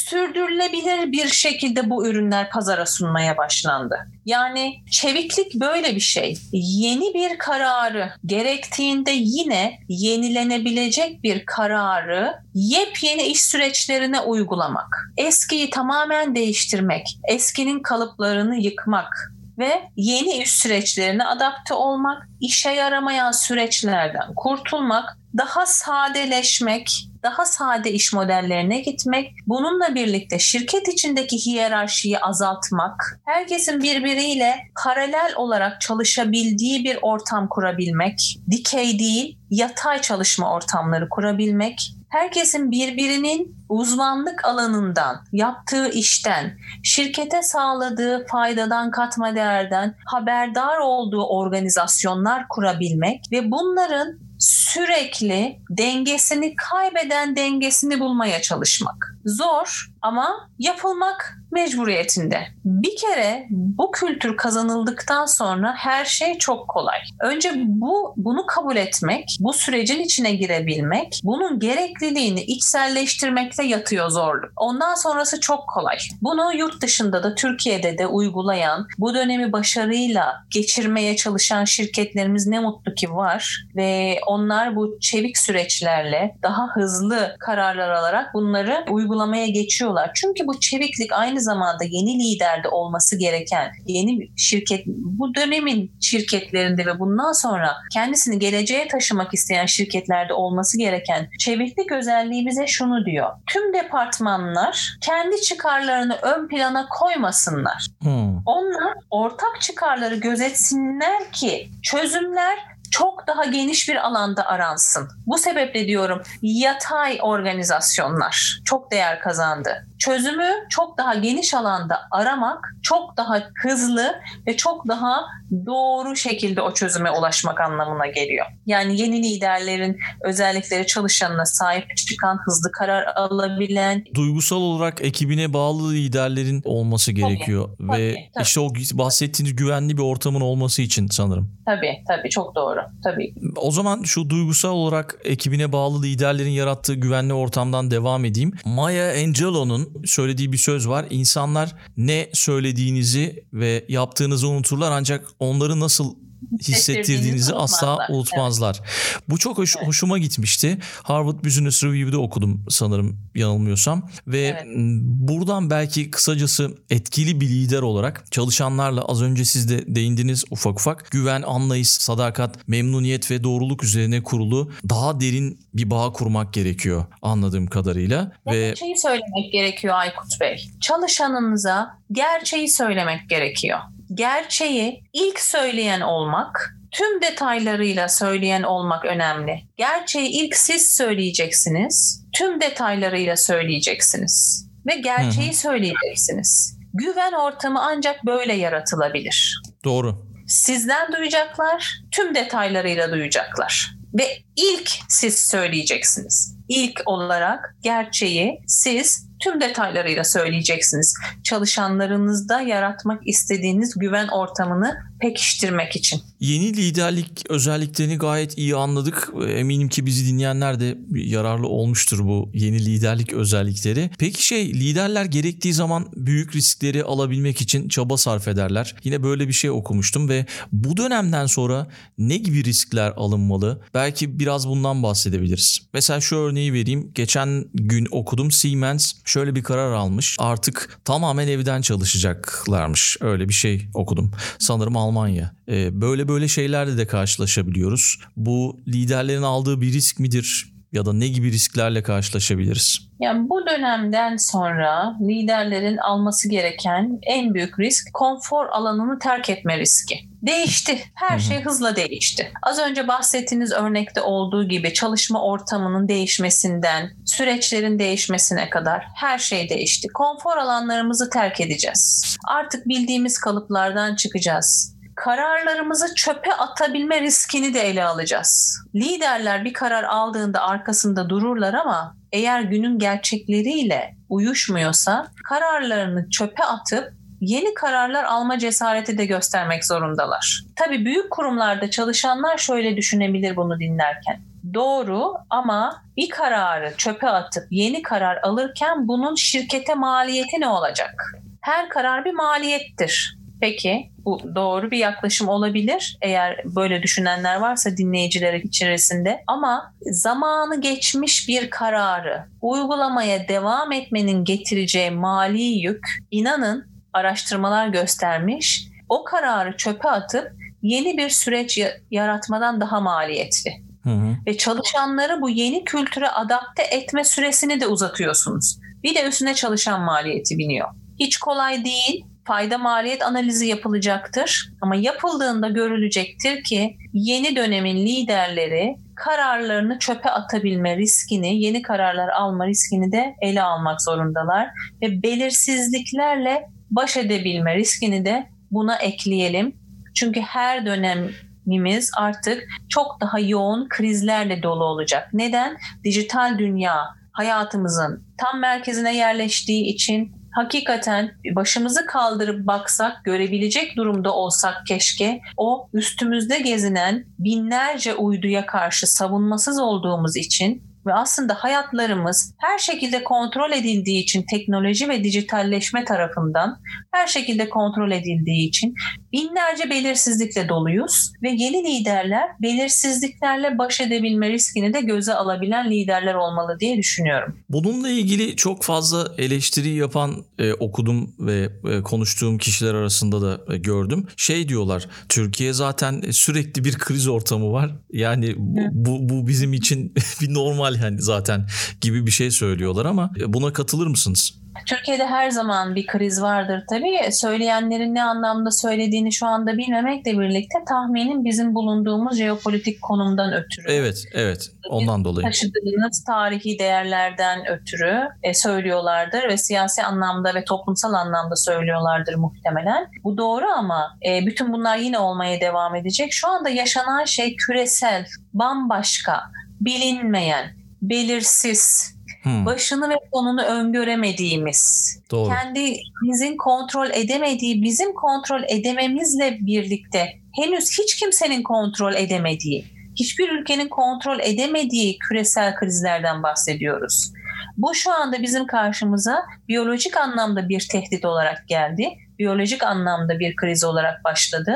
sürdürülebilir 0.10 1.12
bir 1.12 1.28
şekilde 1.28 1.90
bu 1.90 2.08
ürünler 2.08 2.50
pazara 2.50 2.86
sunmaya 2.86 3.38
başlandı. 3.38 3.96
Yani 4.26 4.84
çeviklik 4.92 5.56
böyle 5.56 5.96
bir 5.96 6.00
şey. 6.00 6.38
Yeni 6.52 7.14
bir 7.14 7.38
kararı 7.38 8.10
gerektiğinde 8.26 9.12
yine 9.12 9.80
yenilenebilecek 9.90 11.24
bir 11.24 11.46
kararı 11.46 12.34
yepyeni 12.54 13.22
iş 13.22 13.44
süreçlerine 13.44 14.20
uygulamak. 14.20 15.12
Eskiyi 15.18 15.70
tamamen 15.70 16.36
değiştirmek, 16.36 17.20
eskinin 17.28 17.80
kalıplarını 17.80 18.56
yıkmak, 18.56 19.34
ve 19.60 19.82
yeni 19.96 20.38
iş 20.38 20.52
süreçlerine 20.52 21.26
adapte 21.26 21.74
olmak, 21.74 22.24
işe 22.40 22.70
yaramayan 22.70 23.32
süreçlerden 23.32 24.34
kurtulmak, 24.36 25.18
daha 25.38 25.66
sadeleşmek, 25.66 26.92
daha 27.24 27.46
sade 27.46 27.92
iş 27.92 28.14
modellerine 28.14 28.80
gitmek, 28.80 29.32
bununla 29.48 29.96
birlikte 29.96 30.40
şirket 30.40 30.88
içindeki 30.88 31.46
hiyerarşiyi 31.46 32.20
azaltmak, 32.20 33.20
herkesin 33.26 33.82
birbiriyle 33.82 34.56
paralel 34.84 35.34
olarak 35.36 35.82
çalışabildiği 35.82 36.84
bir 36.84 37.00
ortam 37.02 37.48
kurabilmek, 37.50 38.40
dikey 38.52 39.00
değil, 39.00 39.38
yatay 39.50 40.02
çalışma 40.02 40.54
ortamları 40.54 41.10
kurabilmek, 41.10 41.94
herkesin 42.10 42.72
birbirinin 42.72 43.56
uzmanlık 43.70 44.46
alanından, 44.46 45.24
yaptığı 45.32 45.90
işten, 45.90 46.58
şirkete 46.84 47.42
sağladığı 47.42 48.26
faydadan, 48.28 48.92
katma 48.92 49.36
değerden 49.36 49.96
haberdar 50.06 50.78
olduğu 50.78 51.26
organizasyonlar 51.26 52.48
kurabilmek 52.50 53.24
ve 53.32 53.52
bunların 53.52 54.20
sürekli 54.40 55.60
dengesini 55.70 56.56
kaybeden 56.56 57.36
dengesini 57.36 58.00
bulmaya 58.00 58.42
çalışmak. 58.42 59.16
Zor 59.26 59.89
ama 60.02 60.50
yapılmak 60.60 61.40
mecburiyetinde. 61.52 62.48
Bir 62.66 62.96
kere 62.98 63.48
bu 63.50 63.92
kültür 63.92 64.38
kazanıldıktan 64.38 65.26
sonra 65.26 65.74
her 65.78 66.06
şey 66.06 66.38
çok 66.38 66.68
kolay. 66.68 67.00
Önce 67.22 67.52
bu 67.56 68.14
bunu 68.18 68.46
kabul 68.46 68.76
etmek, 68.76 69.38
bu 69.40 69.54
sürecin 69.54 70.00
içine 70.00 70.32
girebilmek, 70.32 71.22
bunun 71.24 71.60
gerekliliğini 71.60 72.42
içselleştirmekte 72.42 73.64
yatıyor 73.64 74.10
zorluk. 74.10 74.52
Ondan 74.56 74.96
sonrası 74.96 75.40
çok 75.40 75.68
kolay. 75.68 75.98
Bunu 76.22 76.54
yurt 76.54 76.82
dışında 76.82 77.24
da 77.24 77.36
Türkiye'de 77.36 77.98
de 77.98 78.08
uygulayan, 78.08 78.88
bu 78.98 79.14
dönemi 79.14 79.52
başarıyla 79.52 80.44
geçirmeye 80.50 81.16
çalışan 81.16 81.66
şirketlerimiz 81.66 82.48
ne 82.48 82.60
mutlu 82.60 82.94
ki 82.94 83.12
var 83.12 83.66
ve 83.76 84.20
onlar 84.28 84.76
bu 84.76 85.00
çevik 85.02 85.38
süreçlerle 85.38 86.36
daha 86.44 86.68
hızlı 86.68 87.36
kararlar 87.40 87.90
alarak 87.90 88.34
bunları 88.34 88.86
uygulamaya 88.90 89.48
geçiyorlar. 89.90 90.12
Çünkü 90.16 90.48
bu 90.48 90.60
çeviklik 90.60 91.14
aynı 91.14 91.42
zamanda 91.42 91.84
yeni 91.84 92.20
liderde 92.20 92.70
olması 92.70 93.18
gereken 93.18 93.72
yeni 93.86 94.30
şirket 94.38 94.86
bu 94.88 95.36
dönemin 95.36 95.92
şirketlerinde 96.02 96.86
ve 96.86 97.00
bundan 97.00 97.32
sonra 97.32 97.76
kendisini 97.94 98.40
geleceğe 98.40 98.88
taşımak 98.88 99.34
isteyen 99.34 99.66
şirketlerde 99.66 100.34
olması 100.34 100.78
gereken 100.78 101.30
çeviklik 101.40 101.92
özelliği 101.92 102.46
bize 102.46 102.68
şunu 102.68 103.06
diyor. 103.06 103.30
Tüm 103.48 103.74
departmanlar 103.74 104.98
kendi 105.02 105.42
çıkarlarını 105.42 106.18
ön 106.22 106.48
plana 106.48 106.88
koymasınlar. 106.90 107.88
Hmm. 108.02 108.38
Onlar 108.46 108.94
ortak 109.10 109.62
çıkarları 109.62 110.16
gözetsinler 110.16 111.32
ki 111.32 111.70
çözümler 111.84 112.60
çok 112.92 113.28
daha 113.28 113.46
geniş 113.46 113.90
bir 113.90 113.96
alanda 113.96 114.46
aransın. 114.46 115.10
Bu 115.26 115.38
sebeple 115.38 115.88
diyorum 115.88 116.22
yatay 116.42 117.20
organizasyonlar 117.22 118.60
çok 118.66 118.92
değer 118.92 119.20
kazandı. 119.22 119.88
Çözümü 120.00 120.50
çok 120.70 120.98
daha 120.98 121.14
geniş 121.14 121.54
alanda 121.54 122.00
aramak 122.12 122.76
çok 122.84 123.18
daha 123.18 123.44
hızlı 123.64 124.16
ve 124.48 124.58
çok 124.58 124.88
daha 124.88 125.22
doğru 125.66 126.16
şekilde 126.16 126.62
o 126.62 126.74
çözüme 126.74 127.12
ulaşmak 127.12 127.62
anlamına 127.62 128.08
geliyor. 128.08 128.46
Yani 128.66 129.02
yeni 129.02 129.24
liderlerin 129.24 129.98
özellikleri 130.24 130.88
çalışanına 130.88 131.46
sahip 131.46 131.98
çıkan, 131.98 132.40
hızlı 132.46 132.72
karar 132.72 133.06
alabilen. 133.16 134.04
Duygusal 134.16 134.58
olarak 134.58 135.02
ekibine 135.02 135.54
bağlı 135.54 135.94
liderlerin 135.94 136.62
olması 136.66 137.12
gerekiyor. 137.12 137.70
Tabii, 137.78 137.92
Ve 137.92 138.16
tabii. 138.34 138.44
işte 138.44 138.60
o 138.60 138.70
bahsettiğiniz 138.94 139.56
güvenli 139.56 139.98
bir 139.98 140.04
ortamın 140.04 140.42
olması 140.42 140.82
için 140.82 141.08
sanırım. 141.08 141.59
Tabii 141.70 142.04
tabii 142.08 142.30
çok 142.30 142.56
doğru. 142.56 142.80
Tabii. 143.04 143.34
O 143.56 143.72
zaman 143.72 144.04
şu 144.04 144.30
duygusal 144.30 144.72
olarak 144.72 145.20
ekibine 145.24 145.72
bağlı 145.72 146.04
liderlerin 146.04 146.50
yarattığı 146.50 146.94
güvenli 146.94 147.34
ortamdan 147.34 147.92
devam 147.92 148.26
edeyim. 148.26 148.54
Maya 148.66 149.24
Angelou'nun 149.24 150.02
söylediği 150.06 150.52
bir 150.52 150.58
söz 150.58 150.90
var. 150.90 151.06
İnsanlar 151.10 151.76
ne 151.98 152.30
söylediğinizi 152.34 153.46
ve 153.54 153.86
yaptığınızı 153.90 154.48
unuturlar 154.48 154.92
ancak 154.92 155.28
onları 155.40 155.80
nasıl 155.80 156.16
hissettirdiğinizi 156.62 157.54
asla 157.54 157.98
unutmazlar. 158.10 158.80
Evet. 158.80 159.24
Bu 159.30 159.38
çok 159.38 159.58
hoş, 159.58 159.76
evet. 159.78 159.88
hoşuma 159.88 160.18
gitmişti. 160.18 160.78
Harvard 161.04 161.46
Business 161.46 161.84
Review'de 161.84 162.18
okudum 162.18 162.66
sanırım 162.70 163.20
yanılmıyorsam 163.36 164.10
ve 164.28 164.40
evet. 164.40 164.64
buradan 165.06 165.70
belki 165.70 166.12
kısacası 166.12 166.78
etkili 166.90 167.42
bir 167.42 167.50
lider 167.50 167.82
olarak 167.82 168.32
çalışanlarla 168.32 169.02
az 169.02 169.22
önce 169.22 169.46
siz 169.46 169.70
de 169.70 169.96
değindiniz 169.96 170.44
ufak 170.52 170.80
ufak 170.80 171.12
güven, 171.12 171.42
anlayış, 171.42 171.90
sadakat, 171.90 172.68
memnuniyet 172.68 173.32
ve 173.32 173.44
doğruluk 173.44 173.84
üzerine 173.84 174.24
kurulu 174.24 174.72
daha 174.90 175.20
derin 175.20 175.60
bir 175.74 175.90
bağ 175.90 176.12
kurmak 176.12 176.54
gerekiyor 176.54 177.06
anladığım 177.22 177.68
kadarıyla. 177.68 178.32
ve 178.48 178.76
şeyi 178.76 178.98
söylemek 178.98 179.52
gerekiyor 179.52 179.96
Aykut 179.96 180.42
Bey. 180.42 180.70
Çalışanınıza 180.82 182.00
gerçeği 182.12 182.70
söylemek 182.70 183.30
gerekiyor 183.30 183.80
gerçeği 184.14 185.04
ilk 185.14 185.40
söyleyen 185.40 186.02
olmak, 186.02 186.76
tüm 186.92 187.22
detaylarıyla 187.22 188.10
söyleyen 188.10 188.64
olmak 188.64 189.06
önemli. 189.06 189.64
Gerçeği 189.78 190.30
ilk 190.30 190.56
siz 190.56 190.96
söyleyeceksiniz, 190.96 192.26
tüm 192.38 192.62
detaylarıyla 192.62 193.36
söyleyeceksiniz 193.36 194.66
ve 194.88 194.96
gerçeği 194.96 195.48
Hı-hı. 195.48 195.56
söyleyeceksiniz. 195.56 196.80
Güven 196.94 197.34
ortamı 197.34 197.82
ancak 197.82 198.26
böyle 198.26 198.54
yaratılabilir. 198.54 199.62
Doğru. 199.84 200.26
Sizden 200.48 201.12
duyacaklar, 201.14 202.02
tüm 202.12 202.36
detaylarıyla 202.36 203.12
duyacaklar 203.12 203.92
ve 204.14 204.38
ilk 204.56 204.92
siz 205.10 205.40
söyleyeceksiniz. 205.40 206.58
İlk 206.70 207.02
olarak 207.06 207.76
gerçeği 207.82 208.60
siz 208.68 209.29
tüm 209.40 209.62
detaylarıyla 209.62 210.24
söyleyeceksiniz. 210.24 211.14
Çalışanlarınızda 211.44 212.62
yaratmak 212.62 213.28
istediğiniz 213.28 213.94
güven 213.96 214.28
ortamını 214.28 214.98
pekiştirmek 215.20 215.96
için. 215.96 216.22
Yeni 216.40 216.78
liderlik 216.78 217.44
özelliklerini 217.50 218.18
gayet 218.18 218.58
iyi 218.58 218.76
anladık. 218.76 219.30
Eminim 219.48 219.90
ki 219.90 220.06
bizi 220.06 220.34
dinleyenler 220.34 220.80
de 220.80 220.98
yararlı 221.12 221.68
olmuştur 221.68 222.20
bu 222.20 222.52
yeni 222.54 222.86
liderlik 222.86 223.34
özellikleri. 223.34 224.10
Peki 224.20 224.46
şey 224.46 224.74
liderler 224.74 225.26
gerektiği 225.26 225.74
zaman 225.74 226.10
büyük 226.16 226.56
riskleri 226.56 227.04
alabilmek 227.04 227.62
için 227.62 227.90
çaba 227.90 228.18
sarf 228.18 228.48
ederler. 228.48 228.96
Yine 229.04 229.24
böyle 229.24 229.48
bir 229.48 229.54
şey 229.54 229.70
okumuştum 229.70 230.30
ve 230.30 230.46
bu 230.72 230.98
dönemden 230.98 231.46
sonra 231.46 231.88
ne 232.18 232.38
gibi 232.38 232.64
riskler 232.64 233.14
alınmalı? 233.16 233.82
Belki 233.94 234.40
biraz 234.40 234.68
bundan 234.68 235.04
bahsedebiliriz. 235.04 235.80
Mesela 235.94 236.22
şu 236.22 236.36
örneği 236.36 236.74
vereyim. 236.74 237.12
Geçen 237.16 237.66
gün 237.74 238.08
okudum 238.12 238.52
Siemens 238.52 239.14
şöyle 239.30 239.56
bir 239.56 239.64
karar 239.64 239.94
almış. 239.94 240.36
Artık 240.40 241.00
tamamen 241.06 241.48
evden 241.48 241.82
çalışacaklarmış. 241.82 243.18
Öyle 243.22 243.50
bir 243.50 243.54
şey 243.54 243.88
okudum. 243.94 244.32
Sanırım 244.60 244.98
Almanya. 244.98 245.56
Ee, 245.70 246.02
böyle 246.02 246.28
böyle 246.28 246.48
şeylerle 246.48 246.98
de 246.98 247.08
karşılaşabiliyoruz. 247.08 248.20
Bu 248.38 248.80
liderlerin 248.88 249.42
aldığı 249.42 249.82
bir 249.82 249.94
risk 249.94 250.20
midir? 250.20 250.79
Ya 250.92 251.06
da 251.06 251.14
ne 251.14 251.28
gibi 251.28 251.52
risklerle 251.52 252.04
karşılaşabiliriz? 252.04 253.10
Yani 253.20 253.50
bu 253.50 253.68
dönemden 253.68 254.38
sonra 254.38 255.16
liderlerin 255.22 255.98
alması 255.98 256.50
gereken 256.50 257.20
en 257.22 257.54
büyük 257.54 257.80
risk 257.80 258.14
konfor 258.14 258.66
alanını 258.66 259.20
terk 259.20 259.50
etme 259.50 259.78
riski. 259.78 260.16
Değişti. 260.42 261.00
Her 261.14 261.40
şey 261.40 261.62
hızla 261.62 261.96
değişti. 261.96 262.52
Az 262.64 262.80
önce 262.80 263.08
bahsettiğiniz 263.08 263.72
örnekte 263.72 264.22
olduğu 264.22 264.68
gibi 264.68 264.94
çalışma 264.94 265.44
ortamının 265.44 266.08
değişmesinden, 266.08 267.12
süreçlerin 267.26 268.00
değişmesine 268.00 268.70
kadar 268.70 269.06
her 269.16 269.38
şey 269.38 269.70
değişti. 269.70 270.08
Konfor 270.14 270.58
alanlarımızı 270.58 271.30
terk 271.30 271.62
edeceğiz. 271.62 272.36
Artık 272.48 272.88
bildiğimiz 272.88 273.40
kalıplardan 273.40 274.16
çıkacağız 274.16 274.99
kararlarımızı 275.20 276.16
çöpe 276.16 276.54
atabilme 276.54 277.22
riskini 277.22 277.74
de 277.74 277.80
ele 277.80 278.04
alacağız. 278.04 278.80
Liderler 278.96 279.66
bir 279.66 279.74
karar 279.74 280.04
aldığında 280.04 280.62
arkasında 280.62 281.30
dururlar 281.30 281.74
ama 281.74 282.16
eğer 282.32 282.62
günün 282.62 283.00
gerçekleriyle 283.00 284.16
uyuşmuyorsa 284.30 285.28
kararlarını 285.50 286.30
çöpe 286.30 286.64
atıp 286.64 287.14
yeni 287.42 287.74
kararlar 287.74 288.24
alma 288.24 288.60
cesareti 288.60 289.18
de 289.18 289.26
göstermek 289.26 289.86
zorundalar. 289.86 290.64
Tabii 290.76 291.06
büyük 291.06 291.32
kurumlarda 291.32 291.90
çalışanlar 291.90 292.58
şöyle 292.58 292.98
düşünebilir 292.98 293.56
bunu 293.56 293.80
dinlerken. 293.80 294.42
Doğru 294.74 295.34
ama 295.50 296.04
bir 296.18 296.30
kararı 296.30 296.94
çöpe 296.98 297.30
atıp 297.30 297.64
yeni 297.72 298.02
karar 298.02 298.38
alırken 298.44 299.08
bunun 299.08 299.36
şirkete 299.36 299.96
maliyeti 299.96 300.60
ne 300.60 300.68
olacak? 300.68 301.34
Her 301.62 301.90
karar 301.90 302.26
bir 302.26 302.34
maliyettir. 302.34 303.39
Peki 303.62 304.12
bu 304.26 304.56
doğru 304.56 304.92
bir 304.92 304.98
yaklaşım 304.98 305.48
olabilir 305.48 306.18
eğer 306.22 306.62
böyle 306.66 307.04
düşünenler 307.04 307.56
varsa 307.56 307.98
dinleyiciler 307.98 308.54
içerisinde 308.54 309.44
ama 309.48 309.94
zamanı 310.02 310.82
geçmiş 310.82 311.48
bir 311.48 311.70
kararı 311.70 312.46
uygulamaya 312.62 313.48
devam 313.48 313.92
etmenin 313.92 314.44
getireceği 314.44 315.12
mali 315.12 315.62
yük 315.62 316.06
inanın 316.32 316.90
araştırmalar 317.14 317.88
göstermiş 317.88 318.88
o 319.10 319.24
kararı 319.24 319.78
çöpe 319.78 320.10
atıp 320.10 320.52
yeni 320.82 321.18
bir 321.18 321.30
süreç 321.30 321.80
yaratmadan 322.12 322.82
daha 322.82 323.00
maliyetli. 323.00 323.72
Hı 324.04 324.10
hı. 324.10 324.36
Ve 324.48 324.58
çalışanları 324.58 325.42
bu 325.42 325.50
yeni 325.50 325.84
kültüre 325.84 326.30
adapte 326.30 326.84
etme 326.84 327.24
süresini 327.24 327.82
de 327.82 327.88
uzatıyorsunuz. 327.88 328.80
Bir 329.04 329.16
de 329.16 329.24
üstüne 329.24 329.54
çalışan 329.54 330.02
maliyeti 330.02 330.58
biniyor. 330.58 330.88
Hiç 331.20 331.38
kolay 331.38 331.86
değil 331.86 332.26
fayda 332.50 332.78
maliyet 332.78 333.22
analizi 333.24 333.68
yapılacaktır. 333.68 334.70
Ama 334.82 334.96
yapıldığında 334.96 335.70
görülecektir 335.70 336.64
ki 336.64 336.98
yeni 337.14 337.56
dönemin 337.56 337.96
liderleri 337.96 338.96
kararlarını 339.16 340.00
çöpe 340.00 340.30
atabilme 340.30 340.98
riskini, 340.98 341.62
yeni 341.62 341.82
kararlar 341.82 342.30
alma 342.30 342.68
riskini 342.68 343.12
de 343.12 343.36
ele 343.42 343.62
almak 343.62 344.02
zorundalar 344.02 344.70
ve 345.02 345.24
belirsizliklerle 345.24 346.70
baş 346.92 347.18
edebilme 347.18 347.76
riskini 347.76 348.26
de 348.26 348.50
buna 348.72 348.96
ekleyelim. 348.96 349.76
Çünkü 350.16 350.42
her 350.42 350.86
dönemimiz 350.86 352.12
artık 352.18 352.64
çok 352.90 353.22
daha 353.22 353.40
yoğun 353.40 353.90
krizlerle 353.90 354.64
dolu 354.64 354.84
olacak. 354.84 355.30
Neden? 355.34 355.78
Dijital 356.04 356.58
dünya 356.58 356.96
hayatımızın 357.32 358.24
tam 358.38 358.60
merkezine 358.60 359.16
yerleştiği 359.16 359.94
için 359.94 360.39
hakikaten 360.60 361.32
başımızı 361.56 362.06
kaldırıp 362.06 362.68
baksak, 362.68 363.26
görebilecek 363.26 363.98
durumda 363.98 364.34
olsak 364.34 364.86
keşke 364.88 365.42
o 365.58 365.90
üstümüzde 365.94 366.60
gezinen 366.60 367.26
binlerce 367.40 368.16
uyduya 368.16 368.66
karşı 368.66 369.08
savunmasız 369.08 369.80
olduğumuz 369.80 370.36
için 370.36 370.89
ve 371.10 371.14
aslında 371.14 371.54
hayatlarımız 371.54 372.54
her 372.58 372.78
şekilde 372.78 373.24
kontrol 373.24 373.72
edildiği 373.72 374.24
için 374.24 374.46
teknoloji 374.52 375.10
ve 375.10 375.24
dijitalleşme 375.24 376.06
tarafından 376.06 376.80
her 377.12 377.28
şekilde 377.28 377.70
kontrol 377.70 378.12
edildiği 378.12 378.68
için 378.68 378.96
binlerce 379.34 379.90
belirsizlikle 379.90 380.70
doluyuz 380.70 381.32
ve 381.44 381.50
yeni 381.50 381.84
liderler 381.84 382.50
belirsizliklerle 382.62 383.78
baş 383.78 384.02
edebilme 384.02 384.50
riskini 384.50 384.94
de 384.94 385.02
göze 385.02 385.34
alabilen 385.34 385.92
liderler 385.92 386.34
olmalı 386.34 386.78
diye 386.80 386.98
düşünüyorum. 386.98 387.60
Bununla 387.70 388.10
ilgili 388.10 388.56
çok 388.56 388.84
fazla 388.84 389.32
eleştiri 389.38 389.90
yapan 389.90 390.46
e, 390.60 390.74
okudum 390.74 391.36
ve 391.40 391.70
e, 391.92 392.02
konuştuğum 392.02 392.58
kişiler 392.58 392.94
arasında 392.94 393.42
da 393.42 393.74
e, 393.74 393.78
gördüm. 393.78 394.28
Şey 394.38 394.70
diyorlar 394.70 395.08
Türkiye 395.30 395.74
zaten 395.74 396.22
sürekli 396.32 396.84
bir 396.84 396.94
kriz 396.94 397.28
ortamı 397.28 397.72
var. 397.72 397.96
Yani 398.12 398.56
bu, 398.58 398.80
bu, 398.92 399.30
bu 399.30 399.48
bizim 399.48 399.74
için 399.74 400.14
bir 400.42 400.54
normal 400.54 400.96
yani 401.04 401.22
zaten 401.22 401.66
gibi 402.02 402.26
bir 402.26 402.32
şey 402.32 402.52
söylüyorlar 402.52 403.06
ama 403.06 403.30
e, 403.40 403.54
buna 403.54 403.74
katılır 403.74 404.08
mısınız? 404.08 404.60
Türkiye'de 404.86 405.26
her 405.26 405.50
zaman 405.50 405.96
bir 405.96 406.08
kriz 406.08 406.42
vardır 406.42 406.84
tabii. 406.90 407.32
Söyleyenlerin 407.32 408.16
ne 408.16 408.24
anlamda 408.24 408.72
söylediğini 408.72 409.34
şu 409.34 409.46
anda 409.48 409.78
bilmemekle 409.78 410.40
birlikte 410.40 410.80
tahminim 410.90 411.46
bizim 411.46 411.76
bulunduğumuz 411.76 412.38
jeopolitik 412.38 413.02
konumdan 413.02 413.54
ötürü. 413.54 413.86
Evet, 413.88 414.24
evet. 414.34 414.72
Ondan 414.90 415.24
dolayı. 415.24 415.46
Taşıdığınız 415.46 416.24
tarihi 416.24 416.80
değerlerden 416.80 417.68
ötürü 417.68 418.28
e, 418.44 418.54
söylüyorlardır 418.54 419.44
ve 419.50 419.58
siyasi 419.58 420.04
anlamda 420.04 420.56
ve 420.56 420.64
toplumsal 420.64 421.14
anlamda 421.14 421.56
söylüyorlardır 421.56 422.36
muhtemelen. 422.36 423.08
Bu 423.24 423.38
doğru 423.38 423.66
ama 423.66 424.18
e, 424.28 424.46
bütün 424.46 424.74
bunlar 424.74 424.98
yine 424.98 425.20
olmaya 425.20 425.62
devam 425.62 425.96
edecek. 425.96 426.34
Şu 426.34 426.48
anda 426.48 426.70
yaşanan 426.70 427.26
şey 427.26 427.56
küresel, 427.56 428.26
bambaşka, 428.54 429.42
bilinmeyen, 429.82 430.79
belirsiz, 431.02 432.14
Hmm. 432.44 432.66
Başını 432.66 433.10
ve 433.10 433.16
sonunu 433.34 433.62
öngöremediğimiz, 433.62 435.14
Doğru. 435.32 435.50
kendimizin 435.50 436.58
kontrol 436.58 437.10
edemediği, 437.10 437.84
bizim 437.84 438.14
kontrol 438.14 438.62
edememizle 438.68 439.58
birlikte 439.62 440.26
henüz 440.56 441.00
hiç 441.00 441.16
kimsenin 441.16 441.64
kontrol 441.64 442.14
edemediği, 442.14 442.86
hiçbir 443.16 443.50
ülkenin 443.50 443.88
kontrol 443.88 444.40
edemediği 444.40 445.18
küresel 445.20 445.76
krizlerden 445.76 446.44
bahsediyoruz. 446.44 447.32
Bu 447.78 447.96
şu 447.96 448.14
anda 448.14 448.42
bizim 448.42 448.68
karşımıza 448.68 449.46
biyolojik 449.68 450.18
anlamda 450.18 450.70
bir 450.70 450.88
tehdit 450.92 451.26
olarak 451.26 451.68
geldi. 451.68 452.10
Biyolojik 452.40 452.84
anlamda 452.84 453.40
bir 453.40 453.56
kriz 453.56 453.84
olarak 453.84 454.24
başladı 454.24 454.76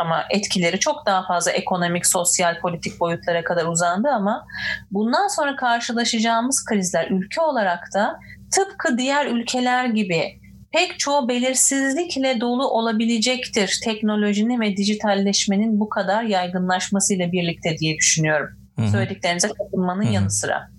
ama 0.00 0.24
etkileri 0.30 0.78
çok 0.78 1.06
daha 1.06 1.26
fazla 1.26 1.50
ekonomik, 1.50 2.06
sosyal, 2.06 2.60
politik 2.60 3.00
boyutlara 3.00 3.44
kadar 3.44 3.66
uzandı 3.66 4.08
ama 4.08 4.46
bundan 4.90 5.28
sonra 5.28 5.56
karşılaşacağımız 5.56 6.64
krizler 6.64 7.10
ülke 7.10 7.40
olarak 7.40 7.80
da 7.94 8.18
tıpkı 8.50 8.98
diğer 8.98 9.26
ülkeler 9.26 9.84
gibi 9.84 10.40
pek 10.72 10.98
çoğu 10.98 11.28
belirsizlikle 11.28 12.40
dolu 12.40 12.68
olabilecektir 12.68 13.80
teknolojinin 13.84 14.60
ve 14.60 14.76
dijitalleşmenin 14.76 15.80
bu 15.80 15.88
kadar 15.88 16.22
yaygınlaşmasıyla 16.22 17.32
birlikte 17.32 17.78
diye 17.78 17.96
düşünüyorum. 17.96 18.48
Hı-hı. 18.78 18.90
Söylediklerinize 18.90 19.48
katılmanın 19.48 20.04
Hı-hı. 20.04 20.12
yanı 20.12 20.30
sıra. 20.30 20.70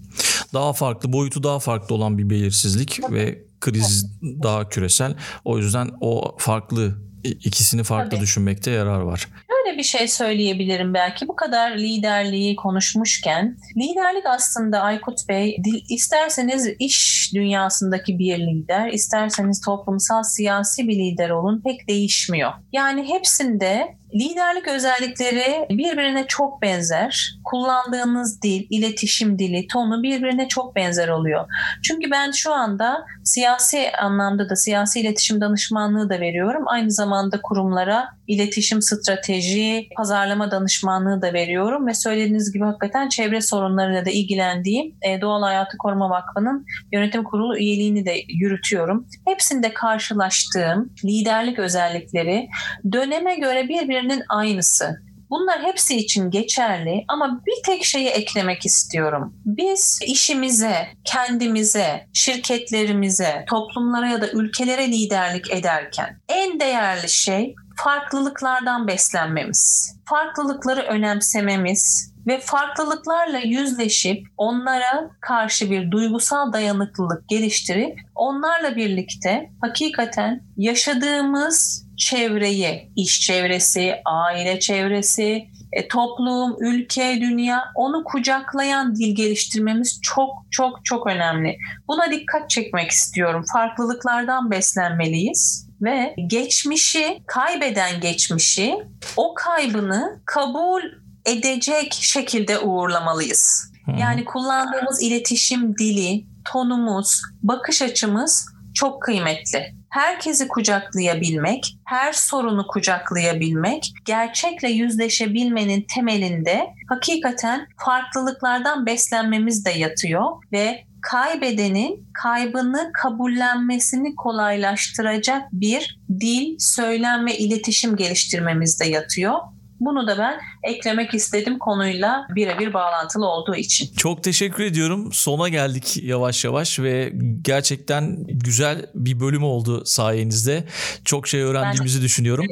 Daha 0.53 0.73
farklı, 0.73 1.13
boyutu 1.13 1.43
daha 1.43 1.59
farklı 1.59 1.95
olan 1.95 2.17
bir 2.17 2.29
belirsizlik 2.29 2.99
Tabii. 3.01 3.15
ve 3.15 3.39
kriz 3.59 4.05
daha 4.21 4.69
küresel. 4.69 5.15
O 5.45 5.57
yüzden 5.57 5.91
o 6.01 6.35
farklı 6.37 7.10
ikisini 7.23 7.83
farklı 7.83 8.09
Tabii. 8.09 8.21
düşünmekte 8.21 8.71
yarar 8.71 9.01
var. 9.01 9.27
Şöyle 9.65 9.77
bir 9.77 9.83
şey 9.83 10.07
söyleyebilirim 10.07 10.93
belki 10.93 11.27
bu 11.27 11.35
kadar 11.35 11.71
liderliği 11.77 12.55
konuşmuşken 12.55 13.57
liderlik 13.77 14.25
aslında 14.25 14.79
Aykut 14.79 15.29
Bey 15.29 15.57
isterseniz 15.89 16.67
iş 16.79 17.31
dünyasındaki 17.33 18.19
bir 18.19 18.37
lider 18.37 18.89
isterseniz 18.91 19.61
toplumsal 19.61 20.23
siyasi 20.23 20.87
bir 20.87 20.95
lider 20.95 21.29
olun 21.29 21.61
pek 21.65 21.87
değişmiyor. 21.87 22.51
Yani 22.73 23.09
hepsinde 23.09 23.95
Liderlik 24.13 24.67
özellikleri 24.67 25.65
birbirine 25.69 26.25
çok 26.27 26.61
benzer. 26.61 27.35
Kullandığınız 27.43 28.41
dil, 28.41 28.67
iletişim 28.69 29.39
dili, 29.39 29.67
tonu 29.67 30.03
birbirine 30.03 30.47
çok 30.47 30.75
benzer 30.75 31.07
oluyor. 31.07 31.45
Çünkü 31.83 32.11
ben 32.11 32.31
şu 32.31 32.53
anda 32.53 33.05
siyasi 33.23 33.91
anlamda 34.01 34.49
da 34.49 34.55
siyasi 34.55 34.99
iletişim 34.99 35.41
danışmanlığı 35.41 36.09
da 36.09 36.19
veriyorum. 36.19 36.63
Aynı 36.67 36.91
zamanda 36.91 37.41
kurumlara 37.41 38.07
iletişim 38.27 38.81
strateji, 38.81 39.87
pazarlama 39.97 40.51
danışmanlığı 40.51 41.21
da 41.21 41.33
veriyorum 41.33 41.87
ve 41.87 41.93
söylediğiniz 41.93 42.53
gibi 42.53 42.63
hakikaten 42.63 43.09
çevre 43.09 43.41
sorunlarıyla 43.41 44.05
da 44.05 44.09
ilgilendiğim 44.09 44.95
e, 45.01 45.21
Doğal 45.21 45.41
Hayatı 45.41 45.77
Koruma 45.77 46.09
Vakfı'nın 46.09 46.65
yönetim 46.91 47.23
kurulu 47.23 47.57
üyeliğini 47.57 48.05
de 48.05 48.13
yürütüyorum. 48.27 49.07
Hepsinde 49.27 49.73
karşılaştığım 49.73 50.93
liderlik 51.05 51.59
özellikleri 51.59 52.49
döneme 52.91 53.35
göre 53.35 53.69
birbirinin 54.01 54.23
aynısı. 54.29 55.01
Bunlar 55.29 55.61
hepsi 55.63 55.97
için 55.97 56.31
geçerli 56.31 57.05
ama 57.07 57.41
bir 57.45 57.63
tek 57.65 57.85
şeyi 57.85 58.07
eklemek 58.07 58.65
istiyorum. 58.65 59.33
Biz 59.45 59.99
işimize, 60.05 60.87
kendimize, 61.03 62.07
şirketlerimize, 62.13 63.45
toplumlara 63.49 64.07
ya 64.07 64.21
da 64.21 64.31
ülkelere 64.31 64.87
liderlik 64.87 65.51
ederken 65.51 66.19
en 66.29 66.59
değerli 66.59 67.09
şey 67.09 67.55
farklılıklardan 67.77 68.87
beslenmemiz, 68.87 69.93
farklılıkları 70.05 70.81
önemsememiz 70.81 72.11
ve 72.27 72.39
farklılıklarla 72.39 73.39
yüzleşip 73.39 74.27
onlara 74.37 75.11
karşı 75.21 75.71
bir 75.71 75.91
duygusal 75.91 76.53
dayanıklılık 76.53 77.29
geliştirip 77.29 77.99
onlarla 78.15 78.75
birlikte 78.75 79.49
hakikaten 79.61 80.41
yaşadığımız 80.57 81.85
çevreyi, 82.01 82.91
iş 82.95 83.21
çevresi, 83.21 83.95
aile 84.05 84.59
çevresi, 84.59 85.47
e, 85.71 85.87
toplum, 85.87 86.55
ülke, 86.59 87.17
dünya 87.21 87.63
onu 87.75 88.03
kucaklayan 88.03 88.95
dil 88.95 89.15
geliştirmemiz 89.15 89.99
çok 90.01 90.29
çok 90.51 90.85
çok 90.85 91.07
önemli. 91.07 91.57
Buna 91.87 92.11
dikkat 92.11 92.49
çekmek 92.49 92.91
istiyorum. 92.91 93.45
Farklılıklardan 93.53 94.51
beslenmeliyiz 94.51 95.69
ve 95.81 96.15
geçmişi, 96.27 97.23
kaybeden 97.27 98.01
geçmişi 98.01 98.75
o 99.17 99.33
kaybını 99.33 100.21
kabul 100.25 100.81
edecek 101.25 101.93
şekilde 102.01 102.59
uğurlamalıyız. 102.59 103.71
Yani 103.99 104.25
kullandığımız 104.25 105.03
iletişim 105.03 105.77
dili, 105.77 106.25
tonumuz, 106.51 107.21
bakış 107.43 107.81
açımız 107.81 108.45
çok 108.73 109.01
kıymetli. 109.01 109.80
Herkesi 109.91 110.47
kucaklayabilmek, 110.47 111.77
her 111.85 112.13
sorunu 112.13 112.67
kucaklayabilmek, 112.67 113.93
gerçekle 114.05 114.69
yüzleşebilmenin 114.69 115.85
temelinde 115.95 116.67
hakikaten 116.89 117.67
farklılıklardan 117.77 118.85
beslenmemiz 118.85 119.65
de 119.65 119.71
yatıyor 119.71 120.23
ve 120.51 120.83
kaybedenin 121.01 122.07
kaybını 122.13 122.91
kabullenmesini 122.93 124.15
kolaylaştıracak 124.15 125.41
bir 125.51 125.99
dil, 126.19 126.55
söylem 126.59 127.25
ve 127.25 127.37
iletişim 127.37 127.95
geliştirmemizde 127.95 128.85
yatıyor. 128.85 129.33
Bunu 129.81 130.07
da 130.07 130.17
ben 130.17 130.39
eklemek 130.63 131.13
istedim 131.13 131.59
konuyla 131.59 132.27
birebir 132.35 132.73
bağlantılı 132.73 133.25
olduğu 133.25 133.55
için. 133.55 133.95
Çok 133.97 134.23
teşekkür 134.23 134.63
ediyorum. 134.63 135.09
Sona 135.13 135.49
geldik 135.49 135.97
yavaş 136.03 136.45
yavaş 136.45 136.79
ve 136.79 137.13
gerçekten 137.41 138.23
güzel 138.27 138.85
bir 138.95 139.19
bölüm 139.19 139.43
oldu 139.43 139.85
sayenizde. 139.85 140.63
Çok 141.05 141.27
şey 141.27 141.41
öğrendiğimizi 141.41 141.97
ben 141.97 142.05
düşünüyorum. 142.05 142.45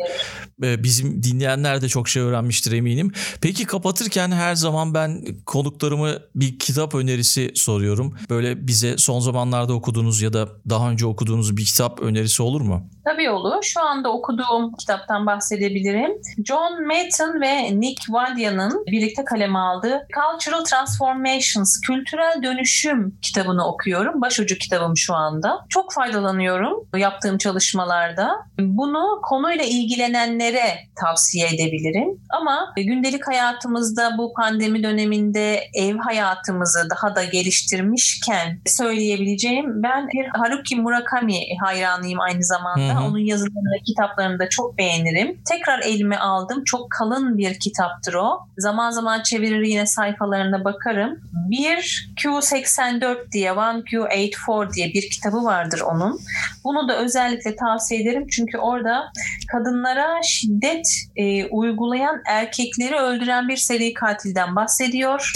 Ee, 0.64 0.84
bizim 0.84 1.24
dinleyenler 1.24 1.82
de 1.82 1.88
çok 1.88 2.10
şey 2.10 2.24
öğrenmiştir 2.24 2.72
eminim. 2.72 3.12
Peki 3.42 3.66
kapatırken 3.66 4.32
her 4.32 4.56
zaman 4.56 4.94
ben 4.94 5.26
konuklarımı 5.46 6.20
bir 6.36 6.60
kitap 6.60 6.96
önerisi 6.96 7.52
soruyorum. 7.56 8.18
Böyle 8.30 8.68
bize 8.68 8.98
son 8.98 9.20
zamanlarda 9.20 9.74
okuduğunuz 9.74 10.22
ya 10.22 10.34
da 10.34 10.50
daha 10.70 10.92
önce 10.92 11.06
okuduğunuz 11.06 11.58
bir 11.58 11.66
kitap 11.66 12.00
önerisi 12.00 12.44
olur 12.44 12.62
mu? 12.62 12.90
Tabii 13.06 13.30
olur. 13.30 13.64
Şu 13.64 13.82
anda 13.82 14.12
okuduğum 14.12 14.74
kitaptan 14.80 15.26
bahsedebilirim. 15.26 16.12
John 16.46 16.88
Matt 16.88 17.19
Clayton 17.20 17.42
ve 17.42 17.80
Nick 17.80 18.04
Wadia'nın 18.06 18.84
birlikte 18.86 19.26
kaleme 19.26 19.60
aldığı 19.60 20.08
Cultural 20.14 20.64
Transformations, 20.64 21.82
Kültürel 21.88 22.44
Dönüşüm 22.44 23.18
kitabını 23.22 23.68
okuyorum. 23.68 24.22
Başucu 24.22 24.58
kitabım 24.58 24.98
şu 24.98 25.16
anda. 25.16 25.66
Çok 25.70 25.94
faydalanıyorum 25.94 26.88
yaptığım 26.98 27.38
çalışmalarda. 27.38 28.32
Bunu 28.60 29.22
konuyla 29.24 29.64
ilgilenenlere 29.66 30.78
tavsiye 31.02 31.48
edebilirim. 31.48 32.22
Ama 32.30 32.74
gündelik 32.76 33.28
hayatımızda 33.28 34.18
bu 34.18 34.34
pandemi 34.34 34.84
döneminde 34.84 35.64
ev 35.74 35.98
hayatımızı 35.98 36.90
daha 36.90 37.16
da 37.16 37.24
geliştirmişken 37.24 38.62
söyleyebileceğim 38.66 39.84
ben 39.84 40.08
bir 40.08 40.28
Haruki 40.28 40.76
Murakami 40.76 41.40
hayranıyım 41.64 42.20
aynı 42.20 42.44
zamanda. 42.44 42.94
Hı 42.94 43.00
hı. 43.00 43.08
Onun 43.08 43.20
yazılarını, 43.20 43.84
kitaplarını 43.86 44.40
da 44.40 44.50
çok 44.50 44.78
beğenirim. 44.78 45.42
Tekrar 45.50 45.80
elime 45.80 46.18
aldım. 46.18 46.64
Çok 46.66 46.92
kalın 46.92 47.09
bir 47.38 47.60
kitaptır 47.60 48.14
o. 48.14 48.40
Zaman 48.58 48.92
zaman 48.92 49.24
çevirir 49.24 49.62
yine 49.62 49.86
sayfalarına 49.86 50.64
bakarım. 50.64 51.20
Bir 51.50 52.10
Q84 52.24 53.32
diye, 53.32 53.52
One 53.52 53.80
Q84 53.80 54.74
diye 54.74 54.94
bir 54.94 55.10
kitabı 55.10 55.44
vardır 55.44 55.80
onun. 55.80 56.20
Bunu 56.64 56.90
da 56.90 56.98
özellikle 56.98 57.56
tavsiye 57.56 58.02
ederim 58.02 58.28
çünkü 58.28 58.58
orada 58.58 59.12
kadınlara 59.52 60.22
şiddet 60.24 60.88
e, 61.16 61.46
uygulayan 61.46 62.22
erkekleri 62.28 62.96
öldüren 62.96 63.50
bir 63.50 63.58
seri 63.58 63.94
katilden 63.94 64.56
bahsediyor. 64.56 65.34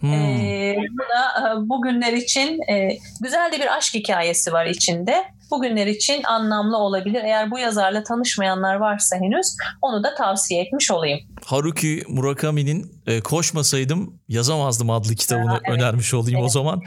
Hmm. 0.00 0.12
Ee, 0.12 0.76
bu 0.90 1.02
da 1.02 1.40
e, 1.40 1.68
bugünler 1.68 2.12
için 2.12 2.60
e, 2.72 2.98
güzel 3.20 3.52
de 3.52 3.58
bir 3.60 3.76
aşk 3.76 3.94
hikayesi 3.94 4.52
var 4.52 4.66
içinde. 4.66 5.24
Bugünler 5.54 5.86
için 5.86 6.22
anlamlı 6.22 6.76
olabilir. 6.76 7.24
Eğer 7.24 7.50
bu 7.50 7.58
yazarla 7.58 8.02
tanışmayanlar 8.02 8.74
varsa 8.74 9.16
henüz 9.16 9.56
onu 9.82 10.04
da 10.04 10.14
tavsiye 10.14 10.62
etmiş 10.62 10.90
olayım. 10.90 11.20
Haruki 11.44 12.02
Murakami'nin 12.08 12.92
e, 13.06 13.20
Koşmasaydım 13.20 14.14
Yazamazdım 14.28 14.90
adlı 14.90 15.14
kitabını 15.14 15.48
Ha, 15.50 15.60
evet. 15.64 15.78
önermiş 15.78 16.14
olayım 16.14 16.38
o 16.38 16.42
Evet. 16.42 16.52
zaman. 16.52 16.80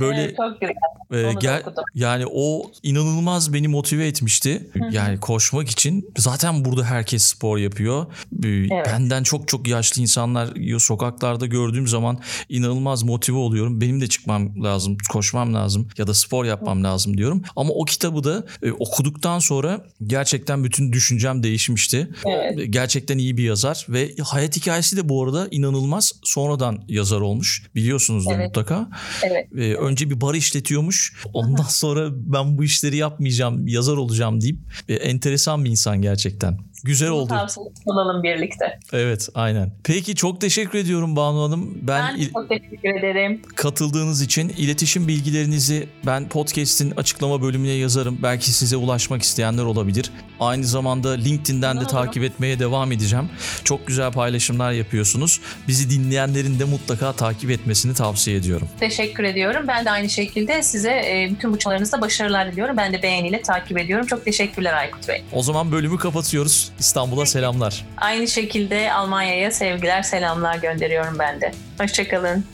Böyle 0.00 0.20
Evet, 0.22 0.36
çok 0.36 0.60
güzel. 0.60 1.24
e, 1.28 1.32
gel- 1.40 1.62
yani 1.94 2.24
o 2.32 2.62
inanılmaz 2.82 3.52
beni 3.52 3.68
motive 3.68 4.06
etmişti. 4.06 4.70
Yani 4.90 5.20
koşmak 5.20 5.68
için 5.70 6.10
zaten 6.18 6.64
burada 6.64 6.84
herkes 6.84 7.24
spor 7.24 7.58
yapıyor. 7.58 8.06
Evet. 8.44 8.70
Benden 8.86 9.22
çok 9.22 9.48
çok 9.48 9.68
yaşlı 9.68 10.02
insanlar 10.02 10.78
sokaklarda 10.78 11.46
gördüğüm 11.46 11.88
zaman 11.88 12.18
inanılmaz 12.48 13.02
motive 13.02 13.36
oluyorum. 13.36 13.80
Benim 13.80 14.00
de 14.00 14.06
çıkmam 14.06 14.64
lazım, 14.64 14.96
koşmam 15.12 15.54
lazım 15.54 15.88
ya 15.98 16.06
da 16.06 16.14
spor 16.14 16.44
yapmam 16.44 16.84
lazım 16.84 17.18
diyorum. 17.18 17.42
Ama 17.56 17.70
o 17.72 17.84
kitabı 17.84 18.24
da 18.24 18.46
e, 18.62 18.72
okuduktan 18.72 19.38
sonra 19.38 19.84
gerçekten 20.06 20.64
bütün 20.64 20.92
düşüncem 20.92 21.42
değişmişti. 21.42 22.08
Evet. 22.26 22.72
Gerçekten 22.72 23.18
iyi 23.18 23.36
bir 23.36 23.44
yazar 23.44 23.86
ve 23.88 23.95
hayat 24.24 24.56
hikayesi 24.56 24.96
de 24.96 25.08
bu 25.08 25.24
arada 25.24 25.48
inanılmaz. 25.50 26.12
Sonradan 26.22 26.78
yazar 26.88 27.20
olmuş. 27.20 27.62
Biliyorsunuzdur 27.74 28.32
Evet. 28.34 28.46
mutlaka. 28.46 28.88
Evet. 29.22 29.48
Ee, 29.58 29.74
önce 29.74 30.10
bir 30.10 30.20
bar 30.20 30.34
işletiyormuş. 30.34 31.12
Ondan 31.32 31.62
sonra 31.62 32.08
ben 32.12 32.58
bu 32.58 32.64
işleri 32.64 32.96
yapmayacağım, 32.96 33.68
yazar 33.68 33.96
olacağım 33.96 34.40
deyip 34.40 34.58
e, 34.88 34.94
enteresan 34.94 35.64
bir 35.64 35.70
insan 35.70 36.02
gerçekten. 36.02 36.58
Güzel 36.84 37.08
oldu. 37.08 37.28
Tavsiye 37.28 37.66
olalım 37.86 38.22
birlikte. 38.22 38.78
Evet, 38.92 39.28
aynen. 39.34 39.72
Peki 39.84 40.14
çok 40.14 40.40
teşekkür 40.40 40.78
ediyorum 40.78 41.16
Banu 41.16 41.42
Hanım. 41.42 41.74
Ben, 41.82 42.16
Ben 42.18 42.28
çok 42.32 42.48
teşekkür 42.48 42.98
ederim. 42.98 43.42
katıldığınız 43.56 44.22
için 44.22 44.48
iletişim 44.48 45.08
bilgilerinizi 45.08 45.88
ben 46.06 46.28
podcast'in 46.28 46.90
açıklama 46.90 47.42
bölümüne 47.42 47.70
yazarım. 47.72 48.18
Belki 48.22 48.50
size 48.52 48.76
ulaşmak 48.76 49.22
isteyenler 49.22 49.62
olabilir. 49.62 50.10
Aynı 50.40 50.64
zamanda 50.64 51.10
LinkedIn'den 51.10 51.80
de 51.80 51.86
takip 51.86 52.22
etmeye 52.22 52.58
devam 52.58 52.92
edeceğim. 52.92 53.28
Çok 53.64 53.86
güzel 53.86 54.12
paylaşımlar 54.12 54.72
yapıyorsunuz. 54.72 55.40
Bizi 55.68 55.90
dinleyenlerin 55.90 56.58
de 56.58 56.64
mutlaka 56.64 57.12
takip 57.12 57.50
etmesini 57.50 57.94
tavsiye 57.94 58.36
ediyorum. 58.36 58.68
Teşekkür 58.80 59.24
ediyorum. 59.24 59.64
Ben 59.68 59.84
de 59.84 59.90
aynı 59.90 60.10
şekilde 60.10 60.62
size 60.62 60.90
e, 60.90 61.28
bütün 61.30 61.52
bu 61.52 61.58
çalışmalarınızda 61.58 62.00
başarılar 62.00 62.52
diliyorum. 62.52 62.76
Ben 62.76 62.92
de 62.92 63.02
beğeniyle 63.02 63.42
takip 63.42 63.78
ediyorum. 63.78 64.06
Çok 64.06 64.24
teşekkürler 64.24 64.74
Aykut 64.74 65.08
Bey. 65.08 65.22
O 65.32 65.42
zaman 65.42 65.72
bölümü 65.72 65.98
kapatıyoruz. 65.98 66.72
İstanbul'a 66.78 67.26
selamlar. 67.26 67.84
Aynı 67.96 68.28
şekilde 68.28 68.92
Almanya'ya 68.92 69.50
sevgiler, 69.50 70.02
selamlar 70.02 70.58
gönderiyorum 70.58 71.18
ben 71.18 71.40
de. 71.40 71.52
Hoşçakalın. 71.78 72.44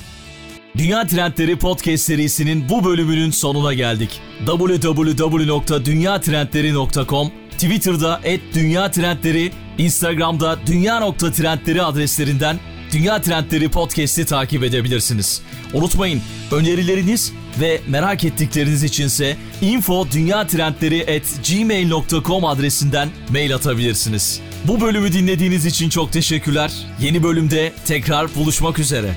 Dünya 0.76 1.06
Trendleri 1.06 1.58
Podcast 1.58 2.04
serisinin 2.04 2.68
bu 2.68 2.84
bölümünün 2.84 3.30
sonuna 3.30 3.74
geldik. 3.74 4.20
www.dünyatrendleri.com 4.46 7.32
Twitter'da 7.62 8.20
@dünyatrendleri, 8.54 9.52
Instagram'da 9.78 10.58
dünya.trendleri 10.66 11.82
adreslerinden 11.82 12.60
Dünya 12.92 13.22
Trendleri 13.22 13.68
Podcast'i 13.68 14.24
takip 14.24 14.64
edebilirsiniz. 14.64 15.42
Unutmayın 15.72 16.22
önerileriniz 16.52 17.32
ve 17.60 17.80
merak 17.88 18.24
ettikleriniz 18.24 18.84
içinse 18.84 19.36
info.dünyatrendleri@gmail.com 19.60 22.44
adresinden 22.44 23.08
mail 23.30 23.54
atabilirsiniz. 23.54 24.40
Bu 24.64 24.80
bölümü 24.80 25.12
dinlediğiniz 25.12 25.66
için 25.66 25.88
çok 25.88 26.12
teşekkürler. 26.12 26.72
Yeni 27.00 27.22
bölümde 27.22 27.72
tekrar 27.86 28.34
buluşmak 28.34 28.78
üzere. 28.78 29.14